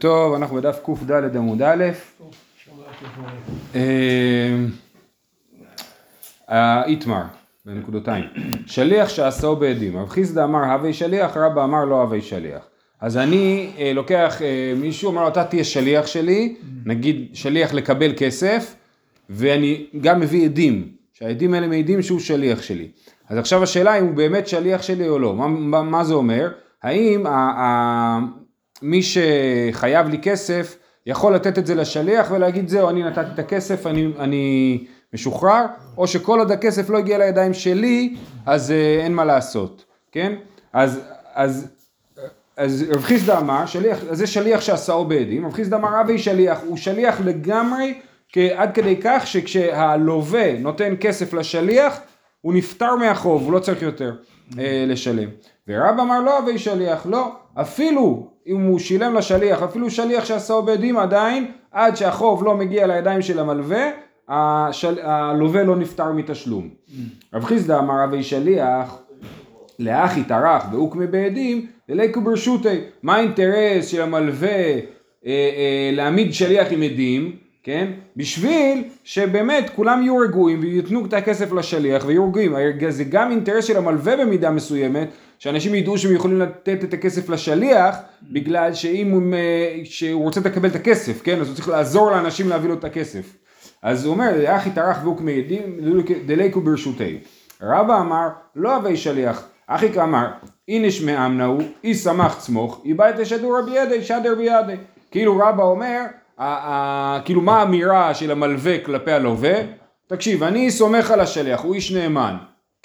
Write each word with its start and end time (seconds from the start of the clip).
טוב, 0.00 0.34
אנחנו 0.34 0.56
בדף 0.56 0.78
קד 0.84 1.36
עמוד 1.36 1.62
א', 1.62 1.84
האיתמר, 6.48 7.22
בנקודותיים, 7.64 8.24
שליח 8.66 9.08
שעשו 9.08 9.56
בעדים, 9.56 9.96
רב 9.96 10.08
חיסדא 10.08 10.44
אמר 10.44 10.64
הווי 10.64 10.92
שליח, 10.92 11.36
רבא 11.36 11.64
אמר 11.64 11.84
לא 11.84 12.02
הווי 12.02 12.22
שליח. 12.22 12.68
אז 13.00 13.16
אני 13.16 13.72
אה, 13.78 13.92
לוקח 13.92 14.42
אה, 14.42 14.74
מישהו, 14.76 15.08
אומר 15.08 15.22
לו 15.22 15.28
אתה 15.28 15.44
תהיה 15.44 15.64
שליח 15.64 16.06
שלי, 16.06 16.56
נגיד 16.86 17.28
שליח 17.32 17.74
לקבל 17.74 18.12
כסף, 18.16 18.74
ואני 19.30 19.86
גם 20.00 20.20
מביא 20.20 20.44
עדים, 20.44 20.88
שהעדים 21.12 21.54
האלה 21.54 21.66
מעידים 21.66 22.02
שהוא 22.02 22.20
שליח 22.20 22.62
שלי. 22.62 22.88
אז 23.28 23.38
עכשיו 23.38 23.62
השאלה 23.62 23.98
אם 23.98 24.04
הוא 24.04 24.14
באמת 24.14 24.48
שליח 24.48 24.82
שלי 24.82 25.08
או 25.08 25.18
לא, 25.18 25.34
מה, 25.34 25.82
מה, 25.82 26.04
זה 26.04 26.14
אומר? 26.14 26.52
האם 26.82 27.26
מי 28.82 29.00
שחייב 29.02 30.08
לי 30.08 30.18
כסף 30.18 30.76
יכול 31.06 31.34
לתת 31.34 31.58
את 31.58 31.66
זה 31.66 31.74
לשליח 31.74 32.30
ולהגיד 32.30 32.68
זהו 32.68 32.88
אני 32.88 33.02
נתתי 33.02 33.30
את 33.34 33.38
הכסף 33.38 33.86
אני, 33.86 34.08
אני 34.18 34.84
משוחרר 35.14 35.64
או 35.98 36.06
שכל 36.06 36.38
עוד 36.38 36.50
הכסף 36.50 36.90
לא 36.90 36.98
הגיע 36.98 37.18
לידיים 37.18 37.54
שלי 37.54 38.16
אז 38.46 38.70
אה, 38.70 39.00
אין 39.04 39.14
מה 39.14 39.24
לעשות 39.24 39.84
כן? 40.12 40.32
אז, 40.72 41.00
אז, 41.34 41.68
אז 42.56 42.84
רב 42.88 43.02
חיסדא 43.02 43.38
אמר 43.38 43.66
שליח, 43.66 43.98
זה 44.10 44.26
שליח 44.26 44.60
שעשאו 44.60 45.04
בעדים 45.04 45.46
רב 45.46 45.52
חיסדא 45.52 45.76
אמר 45.76 46.00
אבי 46.00 46.18
שליח 46.18 46.60
הוא 46.66 46.76
שליח 46.76 47.20
לגמרי 47.20 47.94
עד 48.56 48.74
כדי 48.74 48.96
כך 49.02 49.26
שכשהלווה 49.26 50.58
נותן 50.58 50.94
כסף 51.00 51.34
לשליח 51.34 52.00
הוא 52.40 52.54
נפטר 52.54 52.94
מהחוב 52.96 53.42
הוא 53.42 53.52
לא 53.52 53.58
צריך 53.58 53.82
יותר 53.82 54.16
אה, 54.58 54.84
לשלם. 54.88 55.28
ורב 55.68 56.00
אמר 56.00 56.20
לא 56.20 56.38
אבי 56.38 56.58
שליח 56.58 57.06
לא 57.06 57.32
אפילו 57.54 58.35
אם 58.46 58.60
הוא 58.60 58.78
שילם 58.78 59.14
לשליח, 59.14 59.62
אפילו 59.62 59.90
שליח 59.90 60.24
שעשהו 60.24 60.62
בעדים 60.62 60.96
עדיין, 60.96 61.46
עד 61.72 61.96
שהחוב 61.96 62.44
לא 62.44 62.56
מגיע 62.56 62.86
לידיים 62.86 63.22
של 63.22 63.38
המלווה, 63.38 63.90
השל... 64.28 64.98
הלווה 65.02 65.62
לא 65.62 65.76
נפטר 65.76 66.12
מתשלום. 66.12 66.68
רב 67.34 67.44
חיסדא 67.44 67.78
אמר 67.78 67.94
רבי 68.02 68.22
שליח, 68.22 68.98
לאחי 69.78 70.24
טרח 70.24 70.66
ואוקמי 70.72 71.06
בעדים, 71.06 71.66
לליקו 71.88 72.20
ברשותי. 72.20 72.78
מה 73.02 73.16
האינטרס 73.16 73.86
של 73.86 74.02
המלווה 74.02 74.48
אה, 74.48 74.80
אה, 75.26 75.90
להעמיד 75.92 76.34
שליח 76.34 76.66
עם 76.70 76.82
עדים, 76.82 77.36
כן? 77.62 77.90
בשביל 78.16 78.84
שבאמת 79.04 79.70
כולם 79.76 80.02
יהיו 80.02 80.16
רגועים 80.16 80.60
ויתנו 80.60 81.06
את 81.06 81.12
הכסף 81.12 81.52
לשליח 81.52 82.04
ויהיו 82.06 82.28
רגועים. 82.28 82.54
זה 82.88 83.04
גם 83.04 83.30
אינטרס 83.30 83.64
של 83.64 83.76
המלווה 83.76 84.16
במידה 84.16 84.50
מסוימת, 84.50 85.08
שאנשים 85.38 85.74
ידעו 85.74 85.98
שהם 85.98 86.14
יכולים 86.14 86.40
לתת 86.40 86.84
את 86.84 86.94
הכסף 86.94 87.28
לשליח, 87.28 87.96
בגלל 88.22 88.74
שאם 88.74 89.10
הוא, 89.10 89.22
שהוא 89.84 90.22
רוצה 90.22 90.40
לקבל 90.44 90.68
את 90.68 90.74
הכסף, 90.74 91.22
כן? 91.22 91.40
אז 91.40 91.48
הוא 91.48 91.56
צריך 91.56 91.68
לעזור 91.68 92.10
לאנשים 92.10 92.48
להביא 92.48 92.68
לו 92.68 92.74
את 92.74 92.84
הכסף. 92.84 93.36
אז 93.82 94.04
הוא 94.04 94.14
אומר, 94.14 94.56
אחי 94.56 94.70
טרח 94.70 94.98
ואוקמי 95.04 95.32
עדים, 95.32 95.78
דליקו 96.26 96.60
ברשותי. 96.60 97.18
רבא 97.62 98.00
אמר, 98.00 98.28
לא 98.56 98.76
הווי 98.76 98.96
שליח. 98.96 99.48
אחי 99.66 99.92
כאמר, 99.92 100.26
איניש 100.68 101.02
מאמנהו, 101.02 101.58
אי 101.84 101.94
שמח 101.94 102.38
צמוך, 102.38 102.82
איבא 102.84 103.10
את 103.10 103.18
השדור 103.18 103.58
רבי 103.58 103.70
ידי, 103.70 104.02
שדר 104.02 104.34
בידי. 104.34 104.76
כאילו 105.10 105.38
רבא 105.38 105.62
אומר, 105.62 106.02
כאילו 107.24 107.40
מה 107.40 107.60
האמירה 107.60 108.14
של 108.14 108.30
המלווה 108.30 108.78
כלפי 108.78 109.12
הלווה? 109.12 109.54
תקשיב, 110.06 110.42
אני 110.42 110.70
סומך 110.70 111.10
על 111.10 111.20
השליח, 111.20 111.60
הוא 111.60 111.74
איש 111.74 111.92
נאמן. 111.92 112.36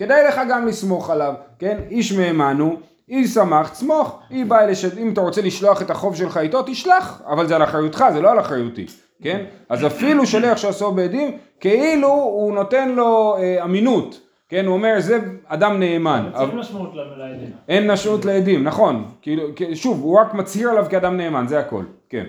כדאי 0.01 0.27
לך 0.27 0.41
גם 0.49 0.67
לסמוך 0.67 1.09
עליו, 1.09 1.33
כן? 1.59 1.79
איש 1.89 2.13
מהימן 2.13 2.57
הוא, 2.59 2.79
אי 3.09 3.27
שמח, 3.27 3.69
צמוך, 3.69 4.19
היא 4.29 4.45
באה 4.45 4.65
לשד... 4.65 4.97
אם 4.97 5.13
אתה 5.13 5.21
רוצה 5.21 5.41
לשלוח 5.41 5.81
את 5.81 5.89
החוב 5.89 6.15
שלך 6.15 6.37
איתו, 6.37 6.63
תשלח, 6.65 7.21
אבל 7.25 7.47
זה 7.47 7.55
על 7.55 7.63
אחריותך, 7.63 8.05
זה 8.13 8.21
לא 8.21 8.31
על 8.31 8.39
אחריותי, 8.39 8.85
כן? 9.23 9.45
אז 9.69 9.85
אפילו 9.85 10.25
שליח 10.25 10.57
שעשו 10.57 10.91
בעדים, 10.91 11.37
כאילו 11.59 12.07
הוא 12.07 12.53
נותן 12.53 12.89
לו 12.89 13.35
אה, 13.37 13.63
אמינות, 13.63 14.19
כן? 14.49 14.65
הוא 14.65 14.73
אומר, 14.73 14.95
זה 14.99 15.19
אדם 15.45 15.79
נאמן. 15.79 16.29
אבל 16.33 16.45
צריך 16.45 16.59
משמעות 16.59 16.95
לעדים. 16.95 17.51
אין 17.69 17.91
משמעות 17.91 18.25
לעדים, 18.25 18.63
נכון. 18.63 19.05
כאילו, 19.21 19.43
שוב, 19.73 20.01
הוא 20.01 20.19
רק 20.19 20.33
מצהיר 20.33 20.69
עליו 20.69 20.85
כאדם 20.89 21.17
נאמן, 21.17 21.47
זה 21.47 21.59
הכל, 21.59 21.83
כן. 22.09 22.25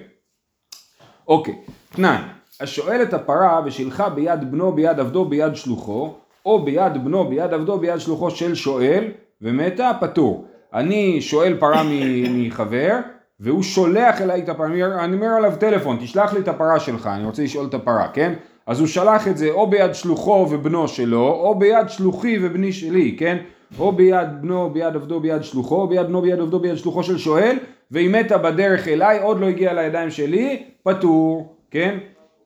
אוקיי, 1.28 1.54
תנאי, 1.92 2.16
השואל 2.60 3.02
את 3.02 3.14
הפרה 3.14 3.60
ושילחה 3.64 4.08
ביד 4.08 4.50
בנו, 4.50 4.72
ביד 4.72 5.00
עבדו, 5.00 5.24
ביד 5.24 5.56
שלוחו, 5.56 6.14
או 6.46 6.64
ביד 6.64 7.04
בנו, 7.04 7.28
ביד 7.28 7.54
עבדו, 7.54 7.78
ביד 7.78 8.00
שלוחו 8.00 8.30
של 8.30 8.54
שואל, 8.54 9.04
ומתה, 9.42 9.90
פטור. 10.00 10.44
אני 10.74 11.20
שואל 11.20 11.56
פרה 11.58 11.82
מחבר, 12.38 12.96
והוא 13.40 13.62
שולח 13.62 14.20
אליי 14.20 14.42
את 14.42 14.48
הפרה, 14.48 14.66
אני 15.04 15.14
אומר 15.14 15.26
עליו 15.26 15.52
טלפון, 15.58 15.96
תשלח 16.00 16.34
לי 16.34 16.40
את 16.40 16.48
הפרה 16.48 16.80
שלך, 16.80 17.06
אני 17.06 17.24
רוצה 17.24 17.42
לשאול 17.42 17.66
את 17.66 17.74
הפרה, 17.74 18.08
כן? 18.08 18.32
אז 18.66 18.80
הוא 18.80 18.88
שלח 18.88 19.28
את 19.28 19.36
זה 19.36 19.50
או 19.50 19.66
ביד 19.66 19.94
שלוחו 19.94 20.46
ובנו 20.50 20.88
שלו, 20.88 21.28
או 21.28 21.58
ביד 21.58 21.88
שלוחי 21.88 22.38
ובני 22.42 22.72
שלי, 22.72 23.16
כן? 23.18 23.36
או 23.78 23.92
ביד 23.92 24.28
בנו, 24.40 24.70
ביד 24.70 24.96
עבדו, 24.96 25.20
ביד 25.20 25.44
שלוחו, 25.44 25.76
או 25.76 25.88
ביד 25.88 26.06
בנו, 26.06 26.22
ביד 26.22 26.40
עבדו, 26.40 26.58
ביד 26.58 26.76
שלוחו 26.76 27.02
של 27.02 27.18
שואל, 27.18 27.56
והיא 27.90 28.10
מתה 28.10 28.38
בדרך 28.38 28.88
אליי, 28.88 29.22
עוד 29.22 29.40
לא 29.40 29.46
הגיעה 29.46 29.74
לידיים 29.74 30.10
שלי, 30.10 30.62
פטור, 30.82 31.56
כן? 31.70 31.98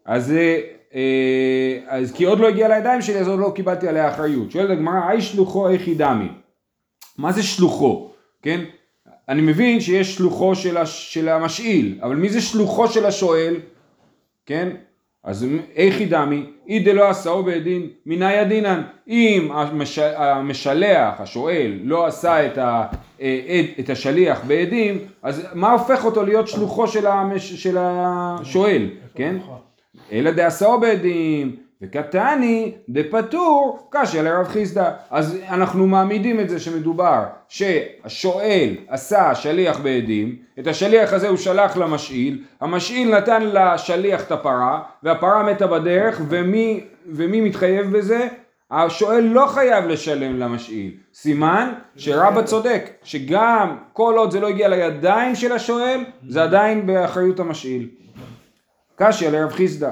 אז 0.04 0.32
אה, 0.32 0.60
אז 1.88 2.12
כי 2.12 2.24
עוד 2.24 2.40
לא 2.40 2.48
הגיע 2.48 2.68
לידיים 2.68 3.02
שלי 3.02 3.18
אז 3.18 3.28
עוד 3.28 3.40
לא 3.40 3.52
קיבלתי 3.54 3.88
עליה 3.88 4.08
אחריות. 4.08 4.50
שואלת 4.50 4.70
הגמרא, 4.70 5.08
היי 5.08 5.20
שלוחו 5.22 5.68
איך 5.68 5.88
ידמי? 5.88 6.28
מה 7.18 7.32
זה 7.32 7.42
שלוחו? 7.42 8.10
כן? 8.42 8.60
אני 9.28 9.42
מבין 9.42 9.80
שיש 9.80 10.14
שלוחו 10.14 10.54
של, 10.54 10.76
הש, 10.76 11.14
של 11.14 11.28
המשאיל, 11.28 11.98
אבל 12.02 12.16
מי 12.16 12.28
זה 12.28 12.40
שלוחו 12.40 12.88
של 12.88 13.06
השואל? 13.06 13.56
כן? 14.46 14.68
אז 15.24 15.46
איך 15.76 16.00
ידמי? 16.00 16.46
אי 16.68 16.78
דלא 16.78 17.10
עשאו 17.10 17.42
בעדין 17.42 17.88
מנאי 18.06 18.38
הדינן. 18.38 18.82
אם 19.08 19.48
המש, 19.52 19.98
המשלח, 19.98 21.20
השואל, 21.20 21.78
לא 21.82 22.06
עשה 22.06 22.46
את, 22.46 22.58
ה, 22.58 22.86
אה, 23.20 23.62
את 23.80 23.90
השליח 23.90 24.40
בעדים, 24.46 24.98
אז 25.22 25.46
מה 25.54 25.72
הופך 25.72 26.04
אותו 26.04 26.24
להיות 26.24 26.48
שלוחו 26.48 26.88
של, 26.88 27.06
המש, 27.06 27.52
של 27.52 27.76
השואל? 27.80 28.88
כן? 29.14 29.36
אלא 30.12 30.30
דעשאו 30.30 30.80
בעדים, 30.80 31.56
וקטני 31.82 32.72
דפטור 32.88 33.88
קשה 33.90 34.22
לרב 34.22 34.46
חיסדא. 34.46 34.90
אז 35.10 35.38
אנחנו 35.48 35.86
מעמידים 35.86 36.40
את 36.40 36.48
זה 36.48 36.60
שמדובר 36.60 37.22
שהשואל 37.48 38.76
עשה 38.88 39.34
שליח 39.34 39.80
בעדים, 39.80 40.36
את 40.58 40.66
השליח 40.66 41.12
הזה 41.12 41.28
הוא 41.28 41.36
שלח 41.36 41.76
למשאיל, 41.76 42.42
המשאיל 42.60 43.16
נתן 43.16 43.42
לשליח 43.52 44.22
את 44.26 44.32
הפרה, 44.32 44.82
והפרה 45.02 45.42
מתה 45.42 45.66
בדרך, 45.66 46.20
ומי, 46.28 46.80
ומי 47.06 47.40
מתחייב 47.40 47.96
בזה? 47.96 48.28
השואל 48.70 49.24
לא 49.24 49.46
חייב 49.46 49.84
לשלם 49.84 50.38
למשאיל. 50.38 50.90
סימן 51.14 51.72
שרבא 51.96 52.42
צודק, 52.42 52.90
שגם 53.02 53.76
כל 53.92 54.14
עוד 54.16 54.30
זה 54.30 54.40
לא 54.40 54.48
הגיע 54.48 54.68
לידיים 54.68 55.34
של 55.34 55.52
השואל, 55.52 56.00
זה 56.28 56.42
עדיין 56.42 56.86
באחריות 56.86 57.40
המשאיל. 57.40 57.88
קשיא 58.96 59.30
לרב 59.30 59.50
חיסדא, 59.50 59.90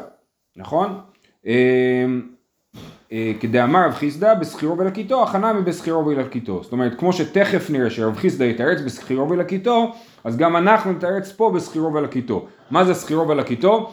נכון? 0.56 1.00
אמ, 1.46 2.22
אה, 3.12 3.32
כדאמר 3.40 3.86
רב 3.86 3.92
חיסדא 3.92 4.34
בשכירו 4.34 4.78
ולקיתו, 4.78 5.22
הכנה 5.22 5.52
מבשכירו 5.52 6.06
ולקיתו. 6.06 6.62
זאת 6.62 6.72
אומרת, 6.72 6.98
כמו 6.98 7.12
שתכף 7.12 7.70
נראה 7.70 7.90
שרב 7.90 8.16
חיסדא 8.16 8.44
יתרץ 8.44 8.80
בשכירו 8.80 9.30
ולקיתו, 9.30 9.92
אז 10.24 10.36
גם 10.36 10.56
אנחנו 10.56 10.92
נתרץ 10.92 11.32
פה 11.32 11.52
בשכירו 11.54 11.94
ולקיתו. 11.94 12.46
מה 12.70 12.84
זה 12.84 12.94
שכירו 12.94 13.28
ולקיתו? 13.28 13.92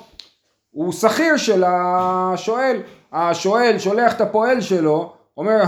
הוא 0.71 0.93
שכיר 0.93 1.37
של 1.37 1.63
השואל. 1.67 2.81
השואל 3.13 3.75
שולח 3.79 4.13
את 4.13 4.21
הפועל 4.21 4.61
שלו, 4.61 5.13
אומר, 5.37 5.63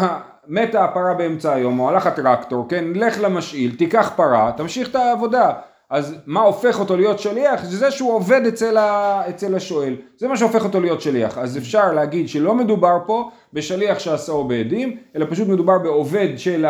מתה 0.47 0.83
הפרה 0.83 1.13
באמצע 1.13 1.53
היום, 1.53 1.79
או 1.79 1.89
הלך 1.89 2.07
הטרקטור, 2.07 2.65
כן, 2.69 2.85
לך 2.95 3.21
למשאיל, 3.21 3.75
תיקח 3.75 4.13
פרה, 4.15 4.51
תמשיך 4.57 4.89
את 4.89 4.95
העבודה. 4.95 5.51
אז 5.93 6.15
מה 6.25 6.41
הופך 6.41 6.79
אותו 6.79 6.97
להיות 6.97 7.19
שליח? 7.19 7.63
זה 7.63 7.77
זה 7.77 7.91
שהוא 7.91 8.13
עובד 8.13 8.45
אצל, 8.45 8.77
ה, 8.77 9.21
אצל 9.29 9.55
השואל. 9.55 9.95
זה 10.17 10.27
מה 10.27 10.37
שהופך 10.37 10.63
אותו 10.63 10.79
להיות 10.79 11.01
שליח. 11.01 11.37
אז 11.37 11.57
אפשר 11.57 11.93
להגיד 11.93 12.29
שלא 12.29 12.55
מדובר 12.55 12.97
פה 13.05 13.31
בשליח 13.53 13.99
שעשהו 13.99 14.43
בעדים, 14.43 14.97
אלא 15.15 15.25
פשוט 15.29 15.47
מדובר 15.47 15.77
בעובד 15.77 16.27
של 16.37 16.65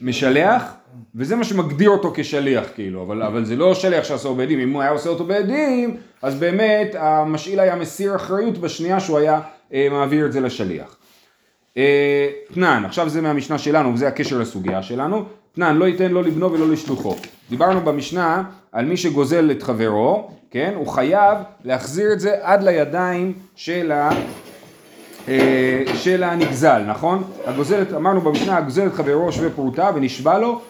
המשלח, 0.00 0.74
וזה 1.14 1.36
מה 1.36 1.44
שמגדיר 1.44 1.90
אותו 1.90 2.12
כשליח 2.14 2.64
כאילו, 2.74 3.02
אבל, 3.02 3.22
אבל 3.22 3.44
זה 3.44 3.56
לא 3.56 3.74
שליח 3.74 4.04
שעשהו 4.04 4.34
בעדים, 4.34 4.58
אם 4.60 4.72
הוא 4.72 4.82
היה 4.82 4.90
עושה 4.90 5.08
אותו 5.08 5.24
בעדים, 5.24 5.96
אז 6.22 6.34
באמת 6.34 6.94
המשאיל 6.98 7.60
היה 7.60 7.76
מסיר 7.76 8.16
אחריות 8.16 8.58
בשנייה 8.58 9.00
שהוא 9.00 9.18
היה 9.18 9.40
אה, 9.72 9.88
מעביר 9.90 10.26
את 10.26 10.32
זה 10.32 10.40
לשליח. 10.40 10.96
אה, 11.76 12.28
תנן, 12.54 12.82
עכשיו 12.84 13.08
זה 13.08 13.20
מהמשנה 13.20 13.58
שלנו, 13.58 13.94
וזה 13.94 14.08
הקשר 14.08 14.38
לסוגיה 14.38 14.82
שלנו. 14.82 15.24
תנן, 15.56 15.76
לא 15.76 15.84
ייתן 15.84 16.12
לא 16.12 16.22
לבנו 16.22 16.52
ולא 16.52 16.68
לשלוחו. 16.68 17.16
דיברנו 17.50 17.80
במשנה 17.80 18.42
על 18.72 18.84
מי 18.84 18.96
שגוזל 18.96 19.50
את 19.50 19.62
חברו, 19.62 20.30
כן? 20.50 20.72
הוא 20.76 20.86
חייב 20.86 21.38
להחזיר 21.64 22.12
את 22.12 22.20
זה 22.20 22.34
עד 22.42 22.62
לידיים 22.62 23.32
של, 23.54 23.92
ה, 23.92 24.10
אה, 25.28 25.82
של 25.94 26.22
הנגזל, 26.22 26.82
נכון? 26.86 27.24
הגוזלת, 27.46 27.92
אמרנו 27.92 28.20
במשנה, 28.20 28.56
הגוזל 28.56 28.86
את 28.86 28.92
חברו 28.94 29.32
שווה 29.32 29.50
פרוטה 29.50 29.90
ונשבע 29.94 30.38
לו, 30.38 30.60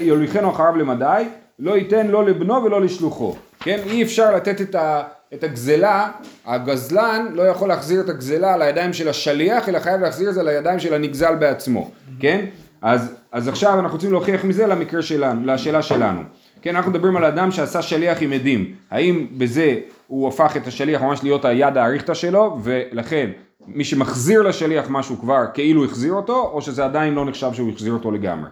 יוליכנו 0.00 0.50
אחריו 0.50 0.76
למדי, 0.76 1.24
לא 1.58 1.76
ייתן 1.76 2.06
לא 2.06 2.24
לבנו 2.24 2.54
ולא 2.64 2.80
לשלוחו. 2.80 3.34
כן? 3.60 3.78
אי 3.86 4.02
אפשר 4.02 4.36
לתת 4.36 4.60
את, 4.60 4.74
ה, 4.74 5.02
את 5.34 5.44
הגזלה, 5.44 6.10
הגזלן 6.46 7.26
לא 7.32 7.42
יכול 7.42 7.68
להחזיר 7.68 8.00
את 8.00 8.08
הגזלה 8.08 8.56
לידיים 8.56 8.92
של 8.92 9.08
השליח, 9.08 9.68
אלא 9.68 9.78
חייב 9.78 10.00
להחזיר 10.00 10.28
את 10.28 10.34
זה 10.34 10.42
לידיים 10.42 10.78
של 10.78 10.94
הנגזל 10.94 11.34
בעצמו, 11.34 11.90
כן? 12.20 12.44
אז, 12.82 13.14
אז 13.34 13.48
עכשיו 13.48 13.78
אנחנו 13.78 13.94
רוצים 13.94 14.12
להוכיח 14.12 14.44
מזה 14.44 14.66
למקרה 14.66 15.02
שלנו, 15.02 15.46
לשאלה 15.46 15.82
שלנו. 15.82 16.20
כן, 16.62 16.76
אנחנו 16.76 16.90
מדברים 16.90 17.16
על 17.16 17.24
אדם 17.24 17.50
שעשה 17.50 17.82
שליח 17.82 18.22
עם 18.22 18.32
עדים. 18.32 18.74
האם 18.90 19.26
בזה 19.38 19.76
הוא 20.06 20.28
הפך 20.28 20.56
את 20.56 20.66
השליח 20.66 21.02
ממש 21.02 21.22
להיות 21.22 21.44
היד 21.44 21.76
האריכתא 21.76 22.14
שלו, 22.14 22.58
ולכן 22.62 23.30
מי 23.66 23.84
שמחזיר 23.84 24.42
לשליח 24.42 24.86
משהו 24.90 25.16
כבר 25.20 25.40
כאילו 25.54 25.84
החזיר 25.84 26.12
אותו, 26.12 26.50
או 26.52 26.62
שזה 26.62 26.84
עדיין 26.84 27.14
לא 27.14 27.24
נחשב 27.24 27.52
שהוא 27.52 27.70
החזיר 27.70 27.92
אותו 27.92 28.10
לגמרי. 28.10 28.48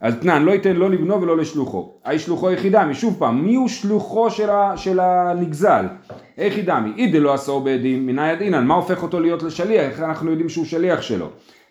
אז 0.00 0.14
תנן, 0.20 0.42
לא 0.42 0.52
ייתן 0.52 0.76
לא 0.76 0.90
לבנו 0.90 1.22
ולא 1.22 1.36
לשלוחו. 1.36 1.92
היי 2.04 2.18
שלוחו 2.18 2.50
יחידמי, 2.50 2.94
שוב 2.94 3.16
פעם, 3.18 3.44
מי 3.44 3.54
הוא 3.54 3.68
שלוחו 3.68 4.30
של, 4.30 4.50
ה, 4.50 4.76
של 4.76 5.00
הנגזל? 5.00 5.84
יחידמי, 6.38 6.92
אי 6.96 7.06
דלא 7.06 7.34
עשאו 7.34 7.60
בעדים, 7.60 8.06
מנאי 8.06 8.36
דינן, 8.36 8.66
מה 8.66 8.74
הופך 8.74 9.02
אותו 9.02 9.20
להיות 9.20 9.42
לשליח? 9.42 9.90
איך 9.90 10.00
אנחנו 10.00 10.30
יודעים 10.30 10.48
שהוא 10.48 10.64
שליח 10.64 11.02
שלו? 11.02 11.30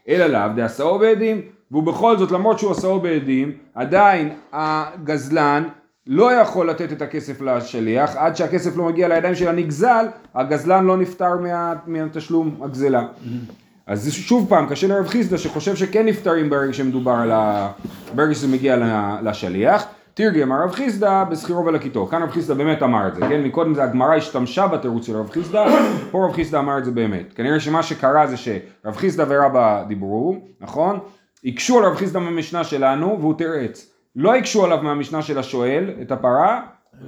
אלא 0.09 0.25
לאו 0.25 0.55
דעשאו 0.55 0.99
בעדים, 0.99 1.41
והוא 1.73 1.83
בכל 1.83 2.17
זאת, 2.17 2.31
למרות 2.31 2.59
שהוא 2.59 2.71
עשאו 2.71 2.99
בעדים, 2.99 3.51
עדיין 3.75 4.29
הגזלן 4.53 5.63
לא 6.07 6.31
יכול 6.33 6.69
לתת 6.69 6.91
את 6.91 7.01
הכסף 7.01 7.41
לשליח, 7.41 8.15
עד 8.15 8.35
שהכסף 8.35 8.77
לא 8.77 8.83
מגיע 8.83 9.07
לידיים 9.07 9.35
של 9.35 9.47
הנגזל, 9.47 10.05
הגזלן 10.35 10.85
לא 10.85 10.97
נפטר 10.97 11.37
מה, 11.37 11.73
מהתשלום 11.87 12.55
הגזלה. 12.61 13.05
אז 13.87 14.11
שוב 14.11 14.49
פעם, 14.49 14.67
קשה 14.69 14.87
לרב 14.87 15.07
חיסדא 15.07 15.37
שחושב 15.37 15.75
שכן 15.75 16.05
נפטרים 16.05 16.49
ברגע 16.49 16.73
שמדובר 16.73 17.11
על 17.11 17.31
ה... 17.31 17.71
ברגע 18.15 18.33
שזה 18.33 18.47
מגיע 18.47 18.77
לשליח. 19.23 19.85
תרגם 20.13 20.51
הרב 20.51 20.71
חיסדא 20.71 21.23
בשכירו 21.23 21.65
ולקיטו. 21.65 22.07
כאן 22.07 22.23
רב 22.23 22.31
חיסדא 22.31 22.53
באמת 22.53 22.83
אמר 22.83 23.07
את 23.07 23.15
זה, 23.15 23.21
כן? 23.21 23.41
מקודם 23.41 23.73
זה 23.73 23.83
הגמרא 23.83 24.15
השתמשה 24.15 24.67
בתירוץ 24.67 25.05
של 25.05 25.15
רב 25.15 25.29
חיסדא, 25.29 25.65
פה 26.11 26.25
רב 26.25 26.33
חיסדא 26.33 26.59
אמר 26.59 26.77
את 26.77 26.85
זה 26.85 26.91
באמת. 26.91 27.33
כנראה 27.35 27.59
שמה 27.59 27.83
שקרה 27.83 28.27
זה 28.27 28.37
שרב 28.37 28.95
חיסדא 28.95 29.25
ורבא 29.27 29.83
דיברו, 29.87 30.35
נכון? 30.61 30.99
הקשו 31.45 31.79
על 31.79 31.85
רב 31.85 31.95
חיסדא 31.95 32.19
מהמשנה 32.19 32.63
שלנו 32.63 33.17
והוא 33.19 33.37
תירץ. 33.37 33.93
לא 34.15 34.35
הקשו 34.35 34.65
עליו 34.65 34.79
מהמשנה 34.83 35.21
של 35.21 35.39
השואל, 35.39 35.89
את 36.01 36.11
הפרה, 36.11 36.61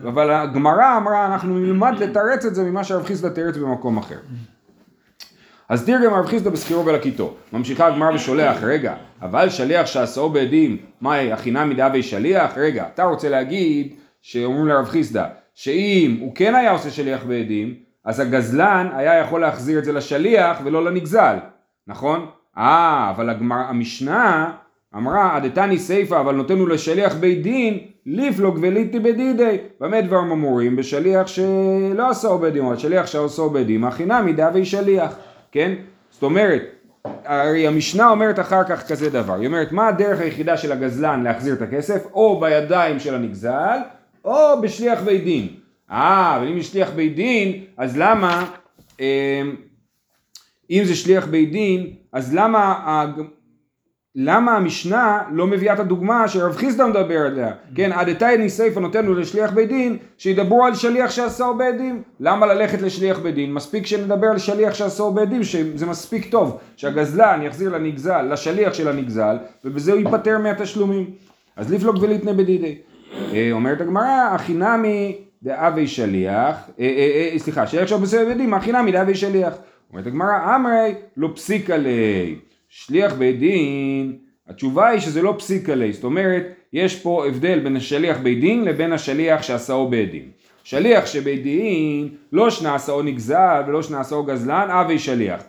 אבל 0.04 0.32
הגמרא 0.32 0.98
אמרה 0.98 1.26
אנחנו 1.26 1.60
נלמד 1.60 1.94
לתרץ 2.00 2.46
את 2.46 2.56
זה 2.56 2.64
ממה 2.64 2.84
שרב 2.84 3.06
חיסדא 3.06 3.30
תירץ 3.30 3.58
במקום 3.58 3.98
אחר. 3.98 4.18
אז 5.70 5.86
תרגם 5.86 6.14
רב 6.14 6.26
חיסדא 6.26 6.50
בשכירו 6.50 6.86
ולקיטו. 6.86 7.34
ממשיכה 7.54 7.88
הגמרא 7.88 8.12
ושולח, 8.16 8.64
רגע, 8.64 8.96
אבל 9.22 9.50
שליח 9.50 9.86
שעשאו 9.86 10.30
בעדים, 10.30 10.78
מהי, 11.02 11.32
הכינה 11.32 11.66
מדאבי 11.66 12.04
שליח? 12.04 12.58
רגע, 12.58 12.86
אתה 12.94 13.04
רוצה 13.04 13.30
להגיד, 13.30 13.96
שאומרים 14.22 14.68
לרב 14.68 14.86
חיסדא, 14.86 15.28
שאם 15.54 16.18
הוא 16.20 16.36
כן 16.36 16.56
היה 16.56 16.72
עושה 16.72 16.90
שליח 16.90 17.24
בעדים, 17.24 17.76
אז 18.06 18.20
הגזלן 18.20 18.90
היה 18.94 19.20
יכול 19.20 19.42
להחזיר 19.42 19.80
את 19.80 19.86
זה 19.86 19.92
לשליח 19.92 20.58
ולא 20.64 20.86
לנגזל, 20.86 21.38
נכון? 21.88 22.26
אה, 22.58 23.12
אבל 23.16 23.30
הגמר, 23.30 23.56
המשנה 23.70 24.52
אמרה, 24.96 25.36
עדתני 25.36 25.80
סיפא 25.80 26.20
אבל 26.20 26.36
נותנו 26.36 26.68
לשליח 26.68 27.16
בית 27.16 27.42
דין, 27.42 27.80
ליפלוג 28.06 28.58
וליטי 28.62 29.00
בדידי. 29.00 29.58
במה 29.80 30.02
דברים 30.02 30.32
אמורים? 30.32 30.76
בשליח 30.76 31.28
שלא 31.28 32.10
עשו 32.10 32.38
בית 32.38 32.54
או 32.58 32.80
שליח 32.80 33.06
שעשו 33.06 33.50
בית 33.50 33.68
דין, 33.68 33.84
הכינמי 33.84 34.34
דאבי 34.34 34.66
שליח. 34.66 35.16
כן? 35.52 35.74
זאת 36.12 36.24
אומרת, 36.24 36.62
הרי 37.26 37.68
המשנה 37.68 38.10
אומרת 38.10 38.40
אחר 38.40 38.64
כך 38.64 38.88
כזה 38.88 39.10
דבר, 39.10 39.34
היא 39.34 39.48
אומרת 39.48 39.72
מה 39.72 39.88
הדרך 39.88 40.20
היחידה 40.20 40.58
של 40.58 40.72
הגזלן 40.72 41.24
להחזיר 41.24 41.54
את 41.54 41.62
הכסף? 41.62 42.06
או 42.14 42.40
בידיים 42.40 43.00
של 43.00 43.16
הנגזל, 43.16 43.80
או 44.26 44.62
בשליח 44.62 45.02
בית 45.02 45.24
דין. 45.24 45.48
אה, 45.92 46.38
אבל 46.38 46.48
אם 46.48 46.58
יש 46.58 46.68
שליח 46.68 46.90
בית 46.96 47.16
דין, 47.16 47.64
אז 47.78 47.98
למה, 47.98 48.46
אה, 49.00 49.42
אם 50.72 50.82
זה 50.84 50.96
שליח 50.96 51.28
בית 51.28 51.52
דין, 51.52 51.94
אז 52.16 52.36
למה 52.36 53.06
למה 54.18 54.58
המשנה 54.58 55.20
לא 55.32 55.48
מביאה 55.48 55.74
את 55.74 55.80
הדוגמה 55.80 56.28
שרב 56.28 56.56
חיסדא 56.56 56.86
מדבר 56.86 57.20
עליה? 57.26 57.52
כן, 57.76 57.92
עד 57.92 58.08
סיפא 58.48 58.80
נותן 58.80 59.06
לו 59.06 59.14
לשליח 59.14 59.52
בית 59.52 59.70
דין, 59.70 59.98
שידברו 60.18 60.66
על 60.66 60.76
שליח 60.76 61.12
שעשהו 61.12 61.58
בית 61.58 61.78
דין. 61.78 62.02
למה 62.20 62.46
ללכת 62.46 62.82
לשליח 62.82 63.20
בית 63.20 63.36
דין? 63.36 63.54
מספיק 63.54 63.86
שנדבר 63.86 64.28
על 64.28 64.38
שליח 64.38 64.74
שעשהו 64.74 65.12
בית 65.12 65.30
דין, 65.30 65.44
שזה 65.44 65.86
מספיק 65.86 66.32
טוב, 66.32 66.60
שהגזלן 66.78 67.42
יחזיר 67.44 67.70
לנגזל, 67.70 68.22
לשליח 68.22 68.74
של 68.74 68.88
הנגזל, 68.88 69.38
ובזה 69.66 69.92
הוא 69.92 70.00
ייפטר 70.00 70.38
מהתשלומים. 70.38 71.12
אז 71.56 71.74
לפלוג 71.74 71.98
וליטנה 72.02 72.34
בדידי. 72.34 72.78
אה, 73.34 73.50
אומרת 73.52 73.82
הגמרא, 73.82 74.30
הכי 74.32 74.54
נמי 74.54 75.18
דאבי 75.44 75.88
שליח, 75.88 76.56
אה, 76.80 76.86
אה, 77.34 77.40
סליחה, 77.40 77.68
שליח 77.68 77.88
שעשהו 77.88 78.26
בית 78.26 78.38
דין, 78.38 78.54
הכי 78.54 78.72
נמי 78.72 78.92
דאבי 78.92 79.16
שליח. 79.16 79.54
אומרת 79.96 80.08
הגמרא, 80.08 80.56
אמרי 80.56 80.94
לא 81.18 81.30
פסיקה 81.36 81.78
ליה. 81.78 82.36
שליח 82.70 83.14
בית 83.14 83.40
דין, 83.40 84.18
התשובה 84.48 84.88
היא 84.88 85.00
שזה 85.00 85.22
לא 85.22 85.36
פסיק 85.38 85.70
עלי, 85.70 85.94
זאת 85.94 86.04
אומרת, 86.04 86.44
יש 86.74 87.02
פה 87.02 87.26
הבדל 87.28 87.60
בין 87.60 87.76
השליח 87.76 88.18
בית 88.18 88.40
דין 88.40 88.66
לבין 88.66 88.94
השליח 88.94 89.42
שעשאו 89.42 89.90
בית 89.90 90.12
דין. 90.12 90.30
שליח 90.64 91.06
שבית 91.06 91.44
דין, 91.44 92.10
לא 92.32 92.50
שנעשאו 92.50 93.02
נגזל 93.02 93.64
ולא 93.68 93.82
שנעשאו 93.82 94.24
גזלן, 94.24 94.68
אבי 94.70 95.00
שליח. 95.00 95.44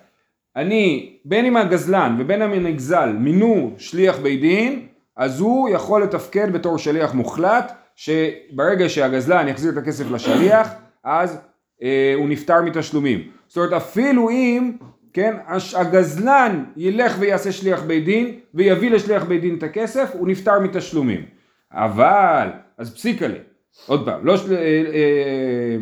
אני, 0.57 1.13
בין 1.25 1.45
אם 1.45 1.57
הגזלן 1.57 2.17
ובין 2.19 2.43
אם 2.43 2.53
הנגזל 2.53 3.13
מינו 3.13 3.75
שליח 3.79 4.19
בית 4.19 4.41
דין, 4.41 4.87
אז 5.17 5.41
הוא 5.41 5.69
יכול 5.69 6.03
לתפקד 6.03 6.53
בתור 6.53 6.79
שליח 6.79 7.15
מוחלט, 7.15 7.73
שברגע 7.97 8.89
שהגזלן 8.89 9.49
יחזיר 9.49 9.73
את 9.73 9.77
הכסף 9.77 10.11
לשליח, 10.11 10.69
אז 11.05 11.39
אה, 11.83 12.13
הוא 12.17 12.29
נפטר 12.29 12.63
מתשלומים. 12.63 13.36
זאת 13.49 13.57
אומרת, 13.57 13.73
אפילו 13.73 14.31
אם 14.31 14.73
כן, 15.13 15.37
הגזלן 15.77 16.65
ילך 16.77 17.17
ויעשה 17.19 17.53
שליח 17.53 17.83
בית 17.83 18.05
דין 18.05 18.39
ויביא 18.55 18.91
לשליח 18.91 19.25
בית 19.25 19.41
דין 19.41 19.59
את 19.59 19.63
הכסף, 19.63 20.11
הוא 20.13 20.29
נפטר 20.29 20.61
מתשלומים. 20.61 21.25
אבל, 21.73 22.49
אז 22.79 22.95
פסיקה 22.95 23.27
לי, 23.27 23.39
עוד 23.87 24.05
פעם, 24.05 24.27
לא, 24.27 24.37
של... 24.37 24.55
אה, 24.55 24.59
אה, 24.59 25.77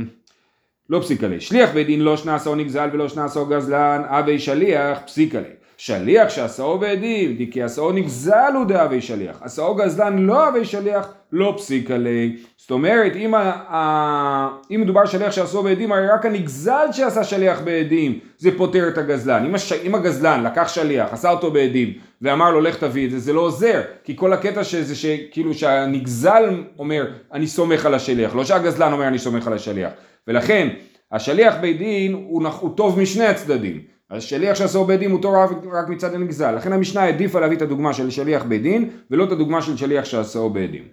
לא 0.91 1.01
פסיקה 1.01 1.29
לי, 1.29 1.41
שליח 1.41 1.71
בית 1.71 1.87
דין 1.87 2.01
לא 2.01 2.17
שנעשו 2.17 2.55
נגזל 2.55 2.89
ולא 2.93 3.09
שנעשו 3.09 3.47
גזלן, 3.47 4.03
אבי 4.07 4.39
שליח, 4.39 4.99
פסיקה 5.07 5.41
לי. 5.41 5.49
שליח 5.77 6.29
שעשאו 6.29 6.79
בעדים, 6.79 7.37
דיקי 7.37 7.63
עשאו 7.63 7.93
נגזל 7.93 8.53
הוא 8.55 8.65
דאבי 8.67 9.01
שליח, 9.01 9.39
עשאו 9.43 9.75
גזלן 9.75 10.19
לא 10.19 10.49
אבי 10.49 10.65
שליח, 10.65 11.09
לא 11.33 11.55
פסיק 11.59 11.91
עלי. 11.91 12.37
זאת 12.57 12.71
אומרת, 12.71 13.17
אם, 13.17 13.35
ה, 13.35 13.53
ה, 13.69 14.49
אם 14.71 14.81
מדובר 14.81 15.07
שליח 15.07 15.33
שעשו 15.33 15.63
בעדים, 15.63 15.93
הרי 15.93 16.07
רק 16.09 16.27
הנגזל 16.27 16.87
שעשה 16.93 17.25
שליח 17.25 17.61
בעדים, 17.61 18.19
זה 18.39 18.51
פותר 18.57 18.89
את 18.89 18.99
הגזלן. 18.99 19.45
אם, 19.45 19.55
הש, 19.55 19.73
אם 19.73 19.95
הגזלן 19.95 20.43
לקח 20.45 20.69
שליח, 20.69 21.13
עשה 21.13 21.31
אותו 21.31 21.51
בעדים, 21.51 21.93
ואמר 22.23 22.51
לו 22.51 22.61
לך 22.61 22.77
תביא 22.77 23.07
את 23.07 23.11
זה, 23.11 23.19
זה 23.19 23.33
לא 23.33 23.41
עוזר. 23.41 23.81
כי 24.05 24.17
כל 24.17 24.33
הקטע 24.33 24.65
שזה 24.65 24.95
שכאילו 24.97 25.55
שהנגזל 25.55 26.63
אומר, 26.79 27.07
אני 27.33 27.47
סומך 27.47 27.87
על 27.87 27.95
השליח, 27.95 28.35
לא 28.35 28.45
שהגזלן 28.45 28.93
אומר 28.93 29.09
אני 29.09 29.19
סומך 29.19 29.47
על 29.47 29.53
השליח. 29.53 29.91
ולכן, 30.29 30.69
השליח 31.13 31.55
בית 31.61 31.79
דין 31.79 32.13
הוא, 32.13 32.49
הוא 32.61 32.77
טוב 32.77 33.01
משני 33.01 33.25
הצדדים. 33.25 33.94
אז 34.11 34.23
שליח 34.23 34.57
שעשו 34.57 34.85
בית 34.85 35.01
דין 35.01 35.11
הוא 35.11 35.21
רק 35.73 35.89
מצד 35.89 36.15
הנגזל. 36.15 36.55
לכן 36.55 36.73
המשנה 36.73 37.03
העדיפה 37.03 37.41
להביא 37.41 37.57
את 37.57 37.63
הדוגמה 37.63 37.93
של 37.93 38.11
שליח 38.11 38.45
בית 38.45 38.63
דין, 38.63 38.91
ולא 39.11 39.25
את 39.25 39.33
הדוגמה 39.33 39.63
של 39.63 39.77
שליח 39.77 40.05
שעשו 40.05 40.51
בית 40.51 40.71
דין. 40.71 40.85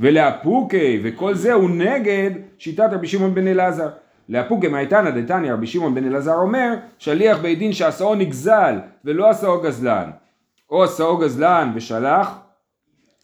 ולאפוקי, 0.00 1.00
וכל 1.04 1.34
זה 1.34 1.52
הוא 1.52 1.70
נגד 1.70 2.30
שיטת 2.58 2.88
רבי 2.92 3.06
שמעון 3.06 3.34
בן 3.34 3.48
אלעזר. 3.48 3.88
לאפוקי 4.28 4.68
מאיתנא 4.68 5.10
דתניא 5.10 5.52
רבי 5.52 5.66
שמעון 5.66 5.94
בן 5.94 6.04
אלעזר 6.04 6.34
אומר, 6.34 6.74
שליח 6.98 7.38
בית 7.38 7.58
דין 7.58 7.72
שעשאו 7.72 8.14
נגזל 8.14 8.78
ולא 9.04 9.30
עשאו 9.30 9.60
גזלן, 9.60 10.10
או 10.70 10.84
עשאו 10.84 11.16
גזלן 11.16 11.72
ושלח, 11.74 12.38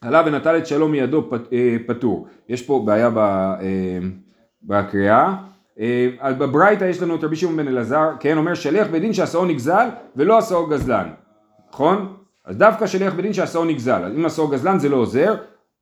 עלה 0.00 0.22
ונטל 0.26 0.58
את 0.58 0.66
שלום 0.66 0.92
מידו 0.92 1.30
אה, 1.52 1.76
פטור. 1.86 2.26
יש 2.48 2.62
פה 2.62 2.82
בעיה 2.86 3.10
אה, 3.16 3.98
בקריאה. 4.62 5.34
אה, 5.80 6.32
בברייתא 6.38 6.84
יש 6.84 7.02
לנו 7.02 7.14
את 7.14 7.24
רבי 7.24 7.36
שמעון 7.36 7.56
בן 7.56 7.68
אלעזר, 7.68 8.10
כן, 8.20 8.38
אומר 8.38 8.54
שליח 8.54 8.86
בדין 8.86 9.12
שעשאו 9.12 9.44
נגזל 9.44 9.88
ולא 10.16 10.38
עשאו 10.38 10.66
גזלן, 10.66 11.08
נכון? 11.72 12.16
אז 12.44 12.56
דווקא 12.56 12.86
שליח 12.86 13.14
בדין 13.14 13.32
שעשאו 13.32 13.64
נגזל, 13.64 14.04
אז 14.04 14.12
אם 14.16 14.26
עשאו 14.26 14.48
גזלן 14.48 14.78
זה 14.78 14.88
לא 14.88 14.96
עוזר, 14.96 15.34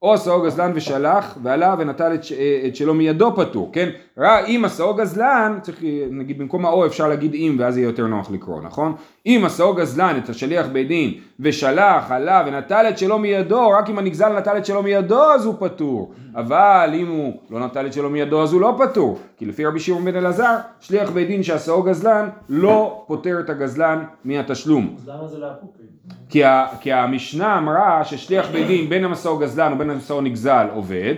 או 0.03 0.15
עשאו 0.15 0.43
גזלן 0.43 0.73
ושלח 0.75 1.39
ועלה 1.43 1.75
ונטל 1.79 2.15
את, 2.15 2.21
את 2.67 2.77
שלו 2.77 2.95
מידו 2.95 3.33
פטור, 3.37 3.71
כן? 3.73 3.89
ראה 4.19 4.47
אם 4.47 4.63
עשאו 4.65 4.95
גזלן, 4.95 5.59
צריך 5.63 5.83
נגיד 6.11 6.39
במקום 6.39 6.67
האו 6.67 6.87
אפשר 6.87 7.09
להגיד 7.09 7.35
אם 7.35 7.57
ואז 7.59 7.79
יהיה 7.79 7.87
יותר 7.87 8.07
נוח 8.07 8.31
לקרוא, 8.31 8.61
נכון? 8.63 8.95
אם 9.27 9.43
עשאו 9.47 9.75
גזלן 9.75 10.19
את 10.25 10.29
השליח 10.29 10.67
בית 10.67 10.89
דין 10.89 11.15
ושלח, 11.41 12.11
עלה 12.11 12.45
ונטל 12.47 12.87
את 12.89 12.99
שלו 12.99 13.19
מידו, 13.19 13.71
רק 13.71 13.91
אם 13.91 13.99
הנגזל 13.99 14.39
נטל 14.39 14.57
את 14.57 14.67
שלו 14.67 14.83
מידו 14.83 15.23
אז 15.23 15.45
הוא 15.45 15.55
פטור, 15.59 16.13
אבל 16.35 16.91
אם 16.95 17.09
הוא 17.09 17.33
לא 17.51 17.67
נטל 17.67 17.87
את 17.87 17.93
שלו 17.93 18.11
מידו 18.11 18.43
אז 18.43 18.53
הוא 18.53 18.61
לא 18.61 18.77
פטור, 18.79 19.19
כי 19.37 19.47
לפי 19.47 19.67
רבי 19.67 19.81
שמעון 19.81 20.05
בן 20.05 20.17
אלעזר, 20.17 20.57
שליח 20.81 21.11
בית 21.11 21.29
דין 21.29 21.43
שעשאו 21.43 21.83
גזלן 21.83 22.29
לא 22.49 23.05
פוטר 23.07 23.41
את 23.41 23.51
הגזלן 23.51 24.05
מהתשלום. 24.25 24.95
אז 24.99 25.09
למה 25.09 25.29
זה 25.29 25.39
לאפוקי? 25.39 25.83
כי, 26.29 26.45
ה, 26.45 26.67
כי 26.81 26.93
המשנה 26.93 27.59
אמרה 27.59 28.05
ששליח 28.05 28.51
בית 28.51 28.67
דין 28.67 28.89
בין 28.89 29.05
המסור 29.05 29.41
גזלן 29.41 29.73
ובין 29.73 29.91
המסור 29.97 30.21
נגזל 30.21 30.67
עובד, 30.75 31.15